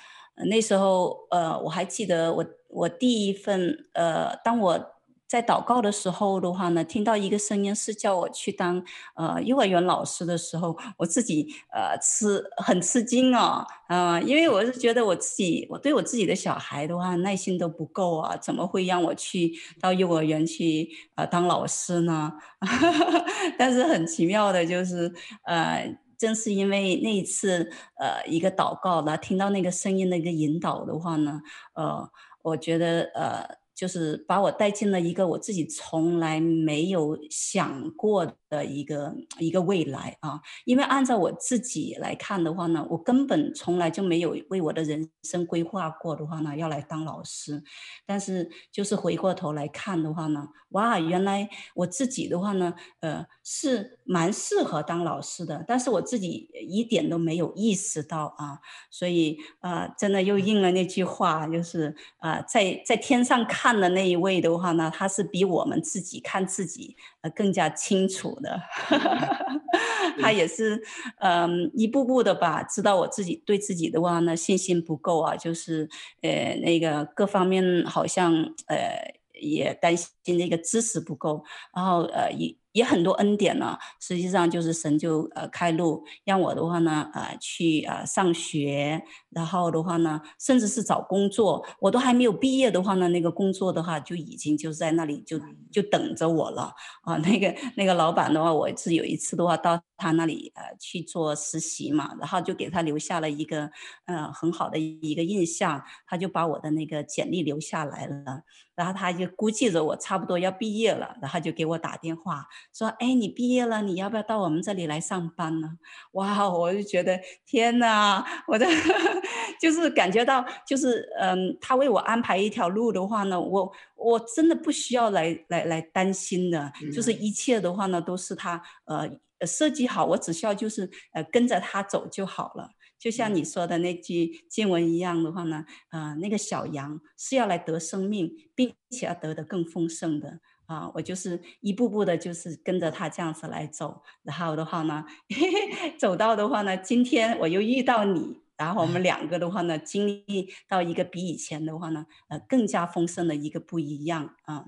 [0.46, 4.92] 那时候呃我还记得我我第一份呃当我。
[5.32, 22.30] 在祷告的时候的话呢，听到一个声音是叫我去当呃幼儿园老师的时候，我自己呃吃很吃惊啊、哦，啊、因为我是觉得我自己我对我自己的小孩的话耐心都不够啊，怎么会让我去到幼儿园去呃当老师呢？
[23.56, 25.10] 但是很奇妙的就是
[25.44, 31.40] 呃，正是因为那一次呃一个祷告呢，听到那个声音的一个引导的话呢，
[31.74, 32.08] 呃，
[32.42, 33.61] 我觉得呃。
[33.74, 47.62] 就是把我带进了一个我自己从来没有想过的一个一个未来啊，因为按照我自己来看的话呢，我根本从来就没有为我的人生规划过的话呢，要来当老师。
[48.06, 58.58] 但是就是回过头来看的话呢，哇，原来我自己的话呢，呃，是蛮适合当老师的，但是我自己一点都没有意识到啊，
[58.90, 68.60] 所以啊、呃，真的又应了那句话，就是啊、在在天上看的那一位的话呢，他是比我们自己看自己呃更加清楚的。
[70.20, 70.82] 他也是，
[71.20, 75.88] 嗯，一步步的吧，知道我自己对自己的话呢，信心不够啊，就是，
[76.22, 78.32] 呃，那个各方面好像，
[78.66, 81.44] 呃，也担心那个知识不够，
[81.74, 82.56] 然后，呃，也。
[82.72, 95.38] 也很多恩典呢，实际上就是神就呃开路，让我的话呢，呃去呃上学，然后的话呢，甚至是找工作，我都还没有毕业的话呢，那个工作的话就已经就在那里就
[95.70, 97.14] 就等着我了啊。
[97.16, 103.70] 那个那个老板的话，我是有一次的话到他那里呃去做实习嘛，然后就给他留下了一个
[104.06, 108.44] 呃很好的一个印象，他就把我的那个简历留下来了。
[108.74, 115.78] 然后他就估计着我差不多要毕业了，然后就给我打电话说：“哎，你毕业了，你要不要到我们这里来上班呢？”
[116.12, 118.66] 哇，我就觉得天哪，我的
[119.60, 129.08] 就是感觉到就是嗯，他为我安排一条路的话呢，我我真的不需要来来来担心的，就是一切的话呢都是他呃
[129.46, 132.68] 设计好，我只需要就是呃跟着他走就好了。
[133.02, 140.88] 就像你说的那句经文一样的话呢，啊、呃，那个小羊是要来得生命，并且要得的更丰盛的啊！
[140.94, 154.66] 我就是一步步的，就是跟着他这样子来走，然后的话呢，嘿 嘿走到的话呢，今天我又遇到你，然后我们 两个的话呢，经历到一个比以前的话呢，呃，更加丰盛的一个不一样啊！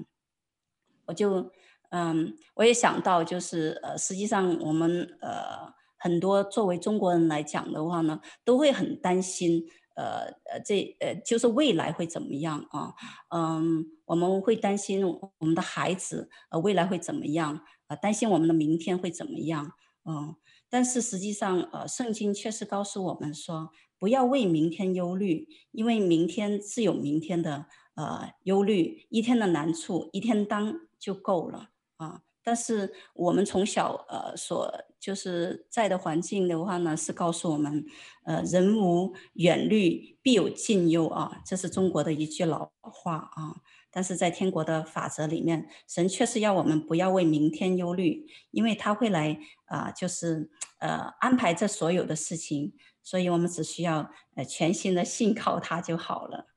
[1.07, 1.53] 我就
[1.91, 5.72] 嗯，我也想到，就是呃，实际上我们呃。
[6.05, 9.64] 很多作为中国人来讲的话呢，都会很担心，
[9.96, 12.92] 呃呃，这呃就是未来会怎么样啊？
[13.34, 17.59] 嗯，我们会担心我们的孩子呃未来会怎么样？
[17.86, 19.72] 呃，担心我们的明天会怎么样？
[20.05, 20.36] 嗯，
[20.68, 32.20] 但是实际上呃，圣经确实告诉我们说，不要为明天忧虑，因为明天自有明天的呃忧虑，一天的难处一天当就够了啊。
[32.45, 34.70] 但是我们从小呃所
[35.01, 37.84] 就是在的环境的话呢，是告诉我们，
[38.24, 43.57] 呃，人无远虑，必有近忧啊，这是中国的一句老话啊。
[43.90, 56.49] 但是在天国的法则里面，神确实要我们不要为明天忧虑，因为他会来啊、就是呃安排这所有的事情，所以我们只需要呃全心的信靠他就好了。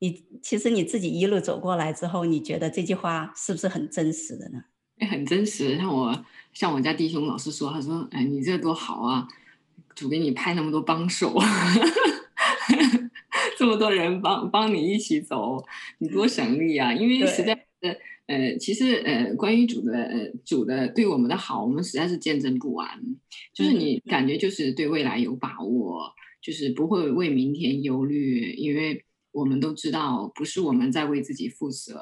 [0.00, 4.64] 你其实你自己一路走过来之后，你觉得这句话是不是很真实的呢？
[5.06, 9.26] 很真实，像我像我家弟兄老师说，他说：“哎，你这多好啊，
[9.94, 11.34] 主给你派那么多帮手，
[13.56, 15.64] 这么多人帮帮你一起走，
[15.98, 16.92] 你多省力啊！
[16.92, 22.88] 因为实在是，呃，其实呃，关于主的呃主的对我们的好，我们实在是见证不完。
[23.52, 32.00] 就是你感觉就是对未来有把握，就是不会为明天忧虑，因为我们都知道，不是我们在为自己负责。”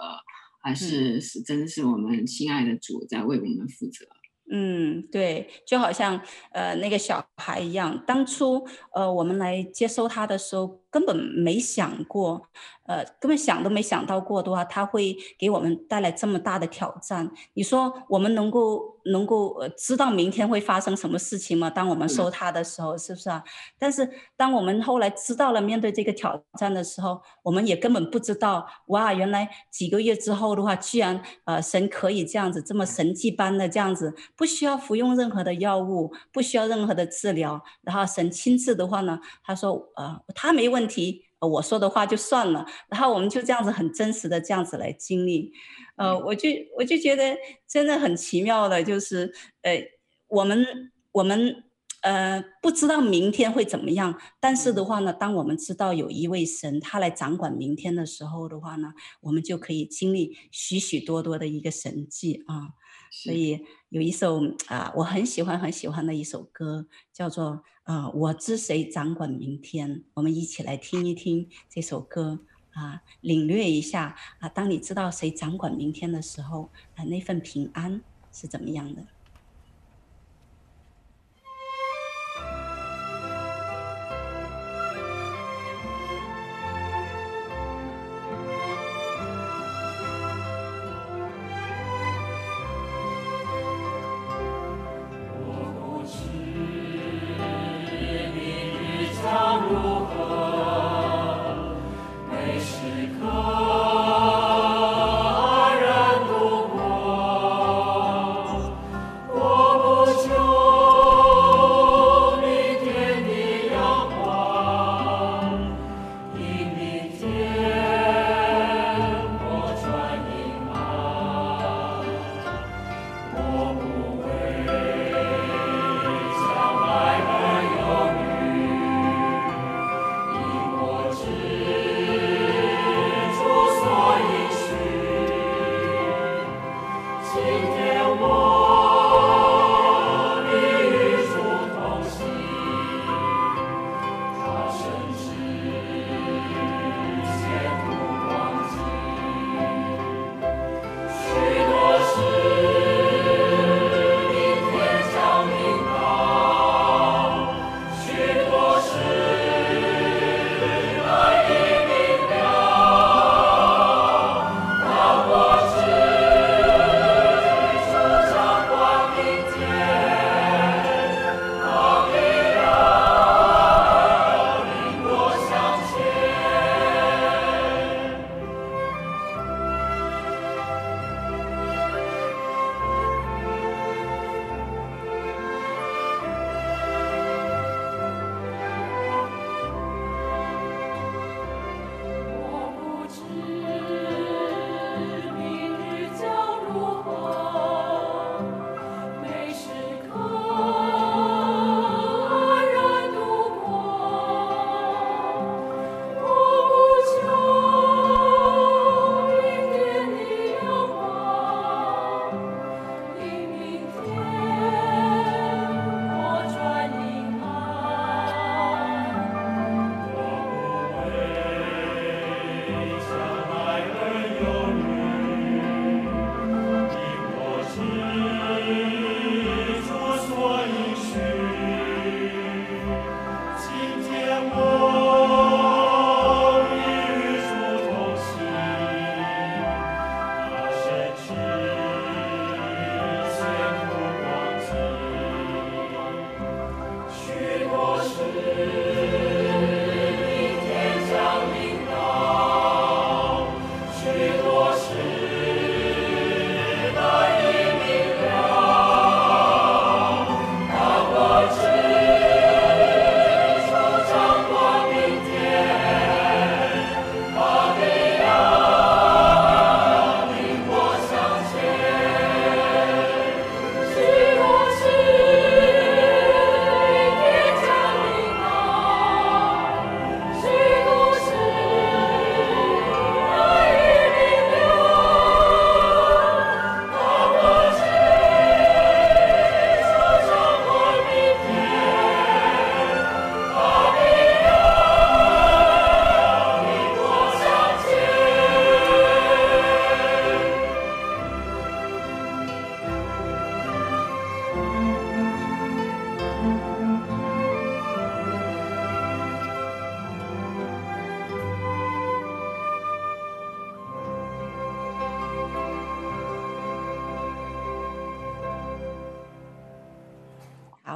[0.60, 4.06] 还是是，真是我们亲爱的主在为我们负责。
[4.50, 6.18] 嗯，对，就好像
[6.52, 12.48] 呃那个小孩一样，当初呃我们来接收他的时候，根本没想过，
[12.86, 17.30] 呃，根本想都没想到过的话，它会给我们带来这么大的挑战。
[17.54, 21.68] 你说我们能够能够呃知道明天会发生什么事情吗？
[21.68, 23.44] 当我们收它的时候，是不是啊？
[23.78, 45.52] 但是当我们后来知道了面对这个挑战的时候，我们也根本不知道，哇，原来几个月之后的话，居然呃神可以这样子这么神迹般的这样子，不需要服用任何的药物，不需要任何的治疗，然后神亲自的话呢，他说呃他没问题，我说的话就算了，然后我们就这样子很真实的这样子来经历，
[45.96, 47.36] 呃，我就我就觉得
[47.68, 49.32] 真的很奇妙的，就是
[49.62, 49.80] 呃
[50.26, 50.66] 我们
[51.12, 51.62] 我们。
[52.00, 62.68] 呃，不知道明天会怎么样，但是的话呢，当我们知道有一位神他来掌管明天的时候的话呢，我们就可以经历许许多多的一个神迹啊。
[63.10, 70.04] 所以有一首啊，我很喜欢很喜欢的一首歌，叫做啊，我知谁掌管明天。
[70.14, 72.40] 我们一起来听一听这首歌
[72.72, 78.02] 啊，领略一下啊，当你知道谁掌管明天的时候啊，那份平安
[78.32, 79.06] 是怎么样的。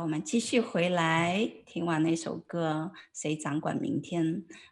[0.03, 4.25] 我们继续回来，听完那首歌《谁掌管明天》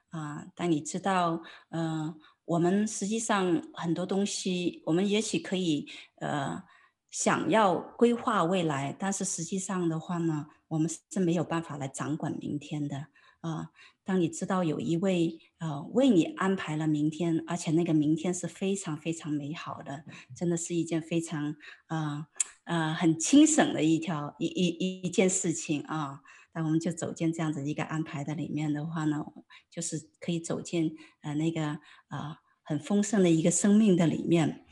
[0.09, 2.17] 啊，当你知道，嗯、呃，
[2.47, 6.65] 我们实际上很多东西，我们也许可以呃
[7.11, 13.07] 想要规划未来，但是实际上的话呢，我们是没有办法来掌管明天的
[13.41, 13.71] 啊。
[14.03, 20.05] 当你知道有一位呃为你安排了明天，而且那个明天是非常非常美好的，
[20.35, 21.55] 真的是一件非常
[21.87, 22.27] 啊。
[22.71, 26.21] 呃，很清省的一条一一一一件事情啊，
[26.55, 29.25] 那我们就走进这样子一个安排的里面的话呢，
[29.69, 34.65] 就是可以走进呃那个啊很丰盛的一个生命的里面。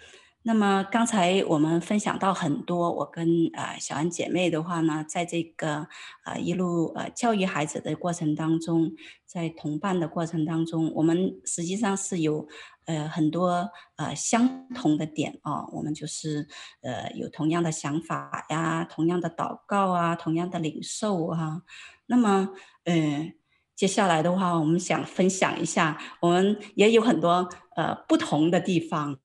[0.42, 5.88] 那么刚才我们分享到很多，我跟呃小安姐妹的话呢，在这个
[6.24, 8.92] 呃一路呃教育孩子的过程当中，
[9.26, 12.48] 在同伴的过程当中，我们实际上是有
[12.86, 16.48] 呃很多呃相同的点啊，我们就是
[16.82, 21.62] 呃有同样的想法呀，同样的祷告啊，同样的领受啊。
[22.06, 22.50] 那么
[22.84, 23.32] 呃
[23.74, 29.18] 接下来的话，我们想分享一下，我们也有很多呃不同的地方。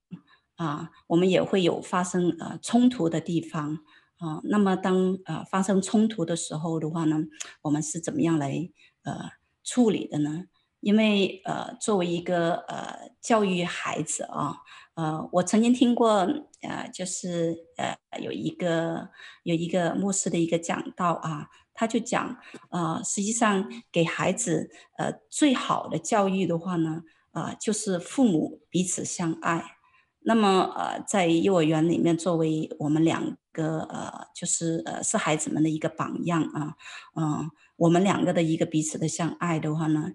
[0.56, 3.80] 啊，我们也会有发生呃冲突的地方
[4.18, 4.40] 啊。
[4.44, 7.24] 那么当呃发生冲突的时候的话呢，
[7.62, 8.70] 我们是怎么样来
[9.04, 9.32] 呃
[9.64, 10.46] 处理的呢？
[10.80, 14.58] 因为呃作为一个呃教育孩子啊，
[14.96, 16.28] 呃我曾经听过
[16.62, 19.10] 呃就是呃有一个
[19.44, 22.38] 有一个牧师的一个讲道啊，他就讲
[22.70, 29.78] 呃实际上给孩子呃最好的教育的话呢，啊、呃、就是父母彼此相爱。
[30.26, 36.76] 那么呃，在幼儿园里面，作为我们两个呃，就是呃，是孩子们的一个榜样啊，
[37.16, 40.12] 嗯、我们两个的一个彼此的相爱的话呢，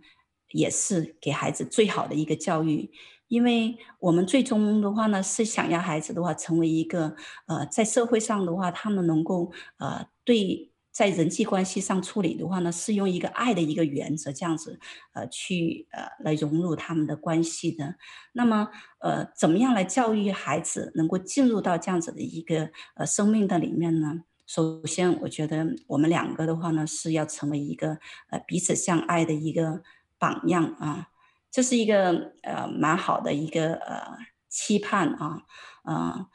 [0.53, 2.91] 也是给孩子最好的一个教育，
[3.29, 7.15] 因为我们最终的话呢，是想要孩子的话成为一个
[7.47, 10.68] 呃，在社会上的话，他们能够呃对。
[10.99, 14.80] 在人际关系上处理的话呢，是用一个爱的一个原则这样子，
[15.12, 17.94] 呃，去呃来融入他们的关系的。
[18.32, 18.68] 那么，
[18.99, 24.24] 呃，怎么样来教育孩子能够进入到这样子的一个呃生命的里面呢？
[24.44, 29.84] 首先，我觉得我们两个的话呢，是要成为一个呃彼此相爱的一个
[30.18, 31.11] 榜样啊，
[31.49, 34.18] 这是一个呃蛮好的一个呃
[34.49, 35.42] 期盼啊，
[35.84, 36.26] 啊、呃。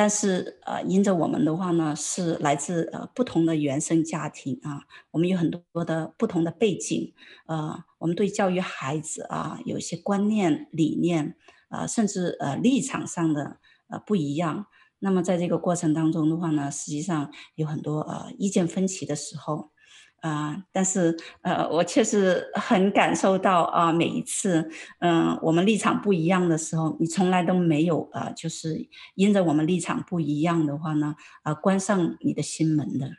[0.00, 7.12] 但是，呃，因着我们的话呢，是来自呃不同的原生家庭啊，我们有很多的不同的背景，
[7.46, 11.34] 呃，我们对教育孩子啊，有一些观念、理念
[11.68, 14.66] 啊，甚至呃立场上的呃不一样。
[15.00, 19.72] 那么在这个过程当中的话呢，实际上有很多呃意见分歧的时候。
[20.20, 24.68] 啊、呃，但是呃，我确实很感受到啊、呃，每一次
[25.00, 33.10] 嗯、呃，我们立场不一样的时候，你从来都没有啊、呃，就是因着我们立场不一样的话呢，啊、呃，关上你的心门的。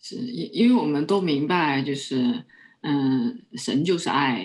[0.00, 2.44] 是，因因为我们都明白，就是
[2.82, 4.44] 嗯，神就是爱，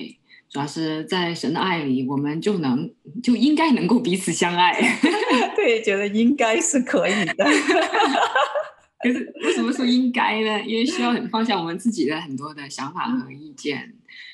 [0.50, 2.90] 主要是在神的爱里，我们就能
[3.22, 4.80] 就应该能够彼此相爱。
[5.58, 7.46] 对，觉得应该是可以的。
[9.04, 10.62] 可是为什么说应该呢？
[10.66, 13.80] 因为需要很放下我们自己的很多的想法和意见，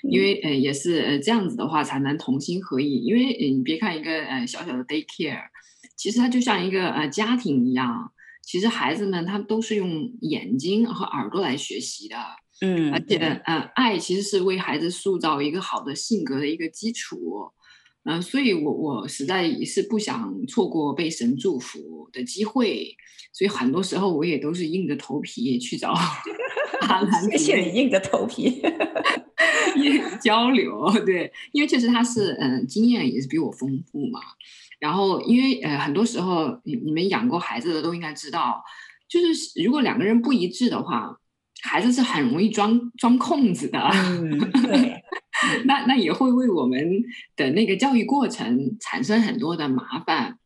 [0.03, 3.03] 嗯、因为呃也是呃这样子的话才能同心合意。
[3.05, 5.43] 因为你别看一个呃小小的 daycare，
[5.95, 8.11] 其实它就像一个呃家庭一样。
[8.41, 12.16] 其实孩子们他们都是用眼睛和耳朵来学习的，
[12.61, 17.51] 嗯，而且呃爱其实是为孩子塑造一个好的性格的一个基础。
[18.05, 22.95] 嗯、呃，所以我我实在是不想错过被神祝福的机会。
[23.33, 25.93] 所以很多时候我也都是硬着头皮去找
[26.87, 28.61] 阿兰，谢谢你硬着头皮
[30.23, 34.21] 交流，对，因为确实他是嗯、呃、经验也是比我丰富嘛。
[34.79, 38.63] 然后因为呃很多时候你你们养过孩子的都应该知道，
[39.09, 41.19] 就是如果两个人不一致的话，
[41.61, 43.77] 孩子是很容易钻钻空子的。
[43.79, 45.03] 嗯，对，
[45.65, 47.03] 那那也会为我们
[47.36, 50.38] 的那个教育过程产生很多的麻烦。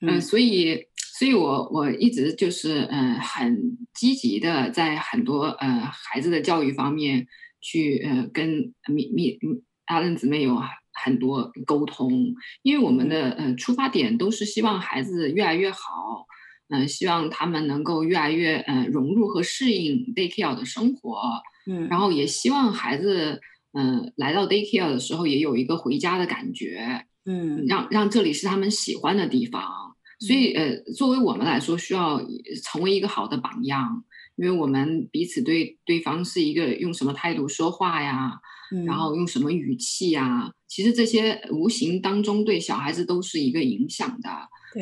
[0.00, 0.86] 嗯，呃、所以。
[1.18, 1.42] 所以我，
[1.72, 7.26] 我我一直就是，嗯、呃，很积极的在很多呃孩子的教育方面
[7.58, 9.38] 去呃跟米米
[9.86, 10.60] 阿伦姊妹有
[10.92, 16.26] 很多沟通，因为我们的呃出发点都是希望孩子越来越好，
[16.68, 21.18] 嗯、呃，希望他们能够越来越呃融入和适应 daycare 的生活，
[21.66, 23.40] 嗯，然后也希望孩子
[23.76, 29.62] 嗯、呃、来到 daycare 的时候也有一个回家的感觉，嗯，让让这里是他们喜欢的地方。
[30.18, 32.20] 所以，呃，作为我们来说，需要
[32.64, 34.02] 成为一个好的榜样，
[34.36, 38.32] 因为我们彼此对对方是一个用什么态度说话呀，
[38.72, 44.30] 嗯、然后用什么语气呀，其实这些无形当中对小孩子都是一个影响的。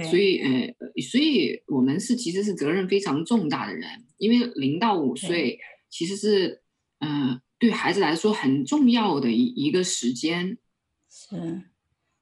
[0.08, 0.74] 所以呃，
[1.10, 3.88] 所以我们是其实是责任非常重大的人，
[4.18, 5.58] 因为零到五岁
[5.90, 6.62] 其实是
[7.00, 10.58] 呃对孩子来说很重要的一一个时间。
[11.10, 11.62] 是，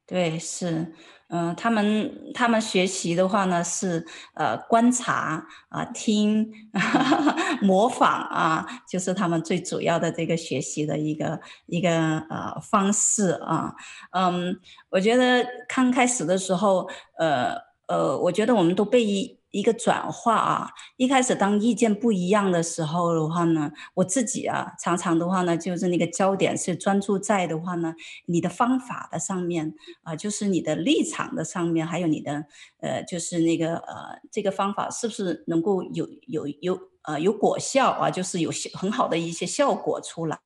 [0.06, 0.94] 对，是。
[1.34, 13.72] 嗯、他们他们学习的话呢，是呃观察啊、呃，听哈哈， 模仿啊，就是他们最主要的这个学习的一个一个呃方式啊。
[14.10, 16.86] 嗯，我觉得刚开始的时候，
[17.16, 17.54] 呃
[17.88, 19.62] 呃，我觉得我们都被一。
[19.62, 27.94] 个转化啊，一开始当意见不一样的时候的话呢，我自己啊，常常的话呢，就是那个焦点是专注在的话呢，
[28.26, 29.72] 你的方法的上面
[30.02, 32.44] 啊，就是你的立场的上面，还有你的
[32.80, 36.92] 呃，就是那个呃，这个方法是不是能够有有有。
[37.04, 40.38] 呃，有果效啊，就是有很好的一些效果出来。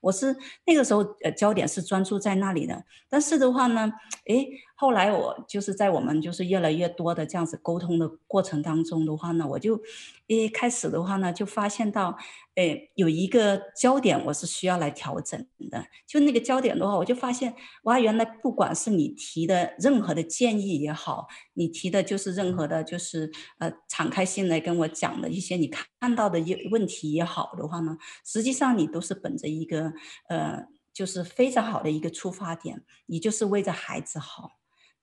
[0.00, 0.36] 我是
[0.66, 2.84] 那个时候，呃，焦点是专注在那里的。
[3.08, 3.92] 但是的话呢，
[4.26, 4.48] 诶，
[4.82, 9.80] 后来我就是在我们就是越来越多的这样子沟通的过程当中的话呢，我就
[10.26, 12.18] 一开始的话呢，就发现到。
[12.54, 17.54] 诶，有一个焦点我是需要来调整的，就那个焦点的话，我就发现
[17.84, 25.66] 哇，原来不管是你提的任何的建议也好，你提的就是任何的，就是呃敞开心来跟我讲的一些你
[25.98, 29.94] 看到的一问题也好的话呢，实际上你都是本着一个
[30.28, 34.50] 呃，就是非常好的一个出发点，你就是为着孩子好。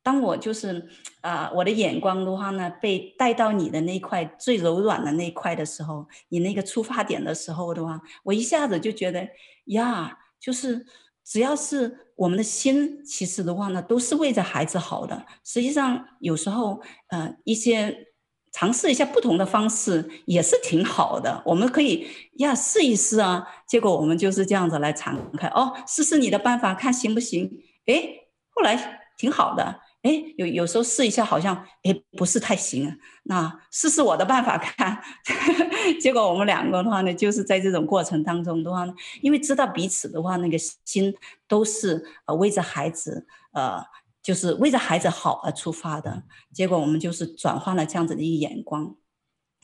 [0.02, 0.88] 当我就是
[1.22, 9.28] 啊、我的眼光的话呢，被带到你的那块最柔软的那一块的时候，你那个出发点的时候的话，我一下子就觉得
[9.66, 10.86] 呀，就是
[11.26, 15.26] 只要是我们的心，其实的话呢，都是为着孩子好的。
[15.44, 18.08] 实际上，有时候呃，一些
[18.52, 21.44] 尝试一下不同的方式也是挺好的。
[21.46, 27.52] 我们可以呀试一试啊，结果我们就是这样子来敞开哦，试试你的办法，看行不行？
[27.86, 29.82] 诶，后来挺好的。
[30.02, 32.96] 哎，有有时候试一下，好像哎不是太行啊。
[33.24, 35.02] 那试试我的办法看，
[36.00, 41.14] 结果我们两个的话呢，就是在这种过程当中的话呢，因为知道彼此的话，那个心
[41.50, 43.84] 都是呃为着孩子，呃，
[44.24, 46.24] 就是为着孩子好而出发的。
[46.54, 48.96] 结果我们就是转换了这样子的一个眼光。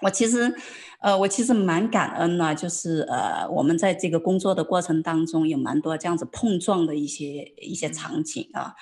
[0.01, 0.53] 我其实，
[0.99, 8.75] 呃，我其实蛮感恩呢，就是呃，我们在这个工作的过程当中有蛮多这样子碰撞的一些一些场景啊，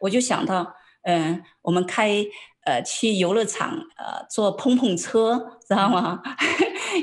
[0.00, 0.74] 我就想到。
[1.08, 2.22] 嗯，我们开
[2.66, 6.22] 呃去游乐场呃坐碰碰车， 知道吗？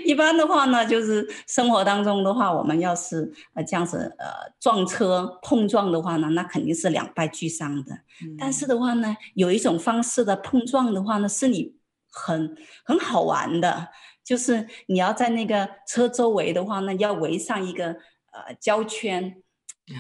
[0.06, 4.28] 一般的话呢，就是生活当中的话，我们要是呃这样子呃
[4.60, 7.96] 撞车碰撞的话呢，那肯定是两败俱伤的。
[8.22, 8.36] 嗯。
[8.38, 11.76] 但是的话呢，有一种方式的碰撞的话呢，是你
[12.12, 13.88] 很很好玩的，
[14.24, 19.42] 就是你要在那个车周围的话呢，要围上一个呃胶圈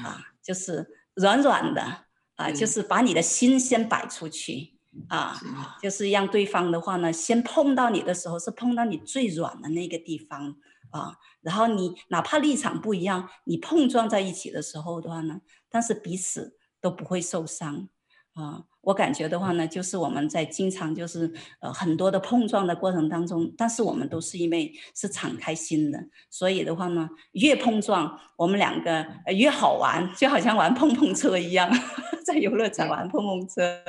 [0.03, 2.04] 啊，就是软软的。
[2.35, 4.75] 啊，就是把你的心先摆出去
[5.07, 5.39] 啊，
[5.81, 10.55] 就是让对方的话呢，先碰到你的时候是碰到你最软的那个地方
[10.91, 17.89] 啊，然后你哪怕立场不一样，你碰撞在一起的时候的话呢，但是彼此都不会受伤
[18.35, 18.63] 啊。
[18.81, 31.67] 我感觉的话呢，就是我们在经常就是呃很多的碰撞的过程当中，但是我们都是因为是敞开心的，所以的话呢，越碰撞我们两个呃越好玩，就好像玩碰碰车一样，
[32.23, 33.83] 在游乐场玩碰碰车，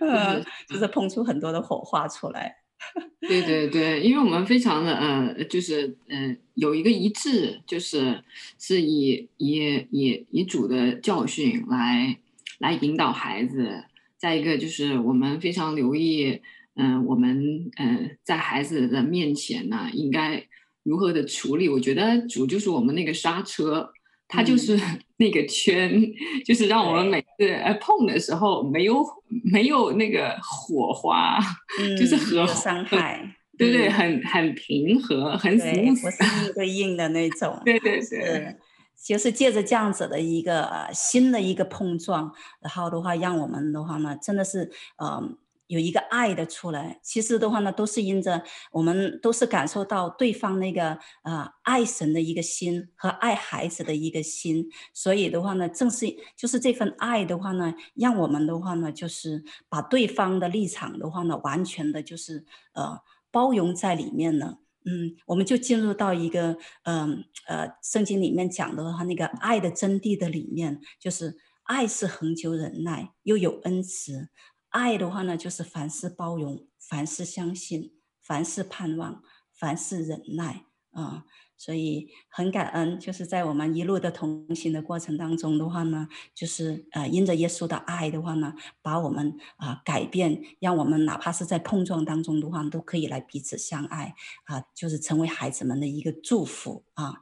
[0.00, 2.56] 呃，就是碰出很多的火花出来。
[3.26, 8.22] 对对对，因为我们非常的呃，就是嗯、呃、有一个一致，就是
[8.58, 12.18] 是以以以以主的教训来
[12.60, 13.84] 来引导孩子。
[14.16, 16.40] 再一个就是我们非常留意，
[16.76, 20.44] 嗯、呃，我们嗯、呃、在孩子的面前呢，应该
[20.82, 21.70] 如何的处理？
[21.70, 23.90] 我觉得主就是我们那个刹车，
[24.28, 24.78] 它就是
[25.16, 26.12] 那个圈，嗯、
[26.44, 29.02] 就是让我们每次呃碰的时候没有
[29.50, 31.38] 没有那个火花，
[31.80, 38.54] 嗯、就是和伤害，对对，很很平和，很死不是硬对硬的那种， 对对对。
[39.02, 45.22] 就是借着这样子的一个呃新的一个碰撞，然后的话，让我们的话呢，真的是呃
[45.68, 46.98] 有一个爱的出来。
[47.02, 48.42] 其实的话呢，都是因着
[48.72, 62.44] 我们都是感受到对方那个呃爱神的一个心和爱孩子的一个心，所以的话呢，正是就是这份爱的话呢，让我们的话呢，就是把对方的立场的话呢，完全的就是
[62.74, 62.98] 呃
[63.30, 64.58] 包容在里面了。
[64.84, 74.30] 嗯，我们就进入到一个，嗯呃，圣经里面讲的话，那个爱的真谛的里面，就是爱是恒久忍耐，又有恩慈。
[74.70, 79.22] 爱的话呢，就是凡事包容，凡事相信，凡事盼望，
[79.52, 81.24] 凡事忍耐啊，
[81.60, 97.16] 所以很感恩，就是在我们一路的同行的过程当中的话呢，就是呃，因着耶稣的爱的话呢，把我们啊、改变，让我们哪怕是在碰撞当中的话，都可以来彼此相爱啊、就是成为孩子们的一个祝福啊。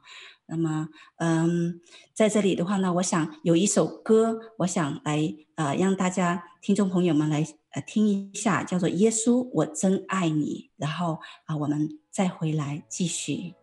[0.45, 0.87] 那么，
[1.17, 1.81] 嗯，
[2.13, 13.53] 在这里的话呢，我想有一首歌，我想来呃让大家听众朋友们来呃听一下，叫做《耶稣，我真爱你》，然后啊、我们再回来继续。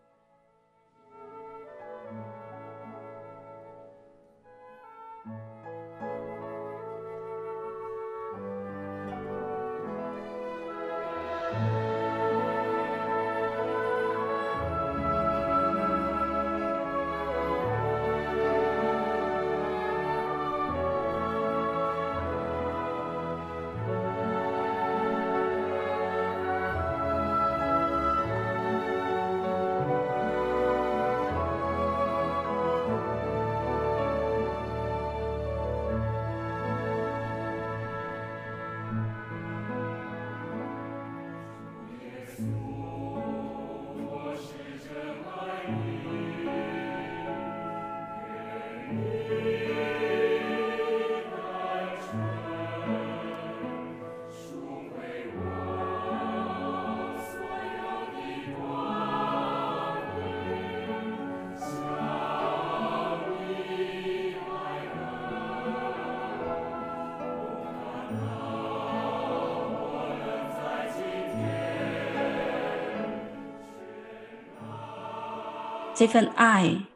[76.06, 76.86] 这份爱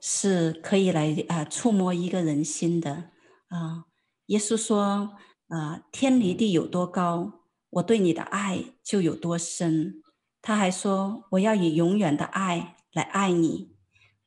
[0.00, 3.10] 是可以来啊触摸一个人心的
[3.46, 3.84] 啊。
[4.26, 5.12] 耶稣说
[5.46, 10.02] 啊，天离地有多高，我对你的爱就有多深。
[10.42, 13.70] 他还说，我要以永远的爱来爱你。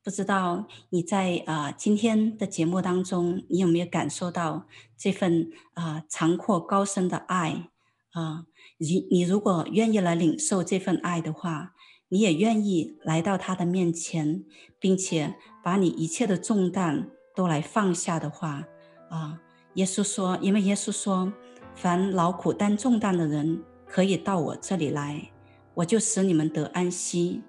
[0.01, 4.67] 不知道你在啊今天的节目当中，你有没有感受到
[4.97, 7.67] 这份啊长阔高深的爱
[8.13, 8.45] 啊？
[8.78, 11.72] 你你如果愿意来领受这份爱的话。
[12.14, 14.43] 你也愿意来到他的面前，
[14.78, 15.34] 并且
[15.64, 18.64] 把你一切的重担都来放下的话，
[19.09, 19.41] 啊，
[19.74, 21.34] 耶稣说，因为耶稣说，
[21.74, 25.32] 凡劳苦担重担的人可以到我这里来，
[25.74, 27.41] 我就使你们得安息。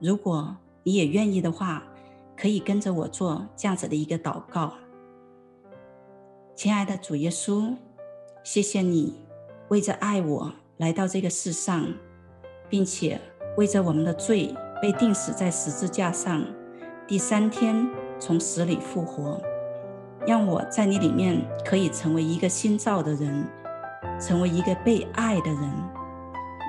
[0.00, 1.86] 如果你也愿意的话，
[2.34, 4.72] 可以跟着我做这样子的一个祷告。
[6.56, 7.76] 亲爱的主耶稣，
[8.42, 9.20] 谢谢你
[9.68, 11.92] 为着爱我来到这个世上，
[12.70, 13.20] 并且。
[13.56, 16.42] 为着我们的罪被钉死在十字架上，
[17.06, 17.88] 第三天
[18.18, 19.40] 从死里复活，
[20.26, 23.46] 让我在你里面可以成为一个新造的人，
[24.18, 25.70] 成为一个被爱的人。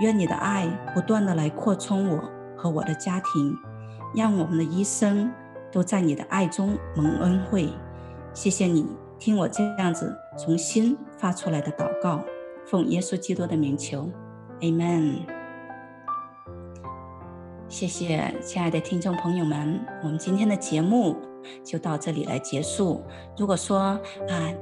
[0.02, 2.24] 愿你的爱不断的来扩充我
[2.58, 3.56] 和我的家庭，
[4.16, 5.32] 让我们的一生
[5.72, 7.70] 都在你的爱中蒙恩惠。
[8.34, 8.86] 谢谢你
[9.20, 12.26] 听我这样子从心发出来的祷告，
[12.66, 14.10] 奉耶稣基督的名求
[14.62, 15.43] ，Amen。
[17.74, 21.18] 谢谢，亲爱的听众朋友们，我们今天的节目
[21.64, 23.04] 就到这里来结束。
[23.36, 24.00] 如果说啊，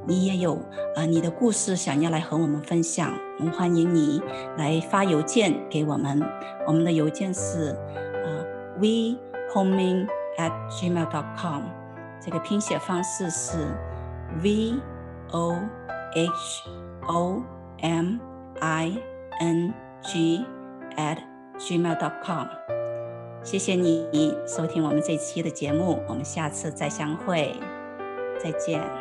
[0.08, 0.54] 你也有
[0.96, 4.22] 啊你的故事想要来和我们分享，我们欢迎你
[4.58, 6.24] 来发邮件给我们。
[6.66, 7.72] 我们的邮件是
[8.24, 8.32] 啊
[8.80, 10.08] ，vohoming
[10.38, 11.64] at gmail dot com，
[12.22, 13.58] 这个拼写方式是
[14.42, 14.76] v
[15.32, 15.60] o
[16.16, 16.70] h
[17.08, 17.44] o
[17.82, 18.18] m
[18.62, 18.98] i
[19.42, 20.46] n g
[20.96, 21.18] at
[21.60, 22.48] gmail dot com。
[23.44, 27.56] 谢谢你收听我们这期的节目，我们下次再相会，
[28.42, 29.01] 再见。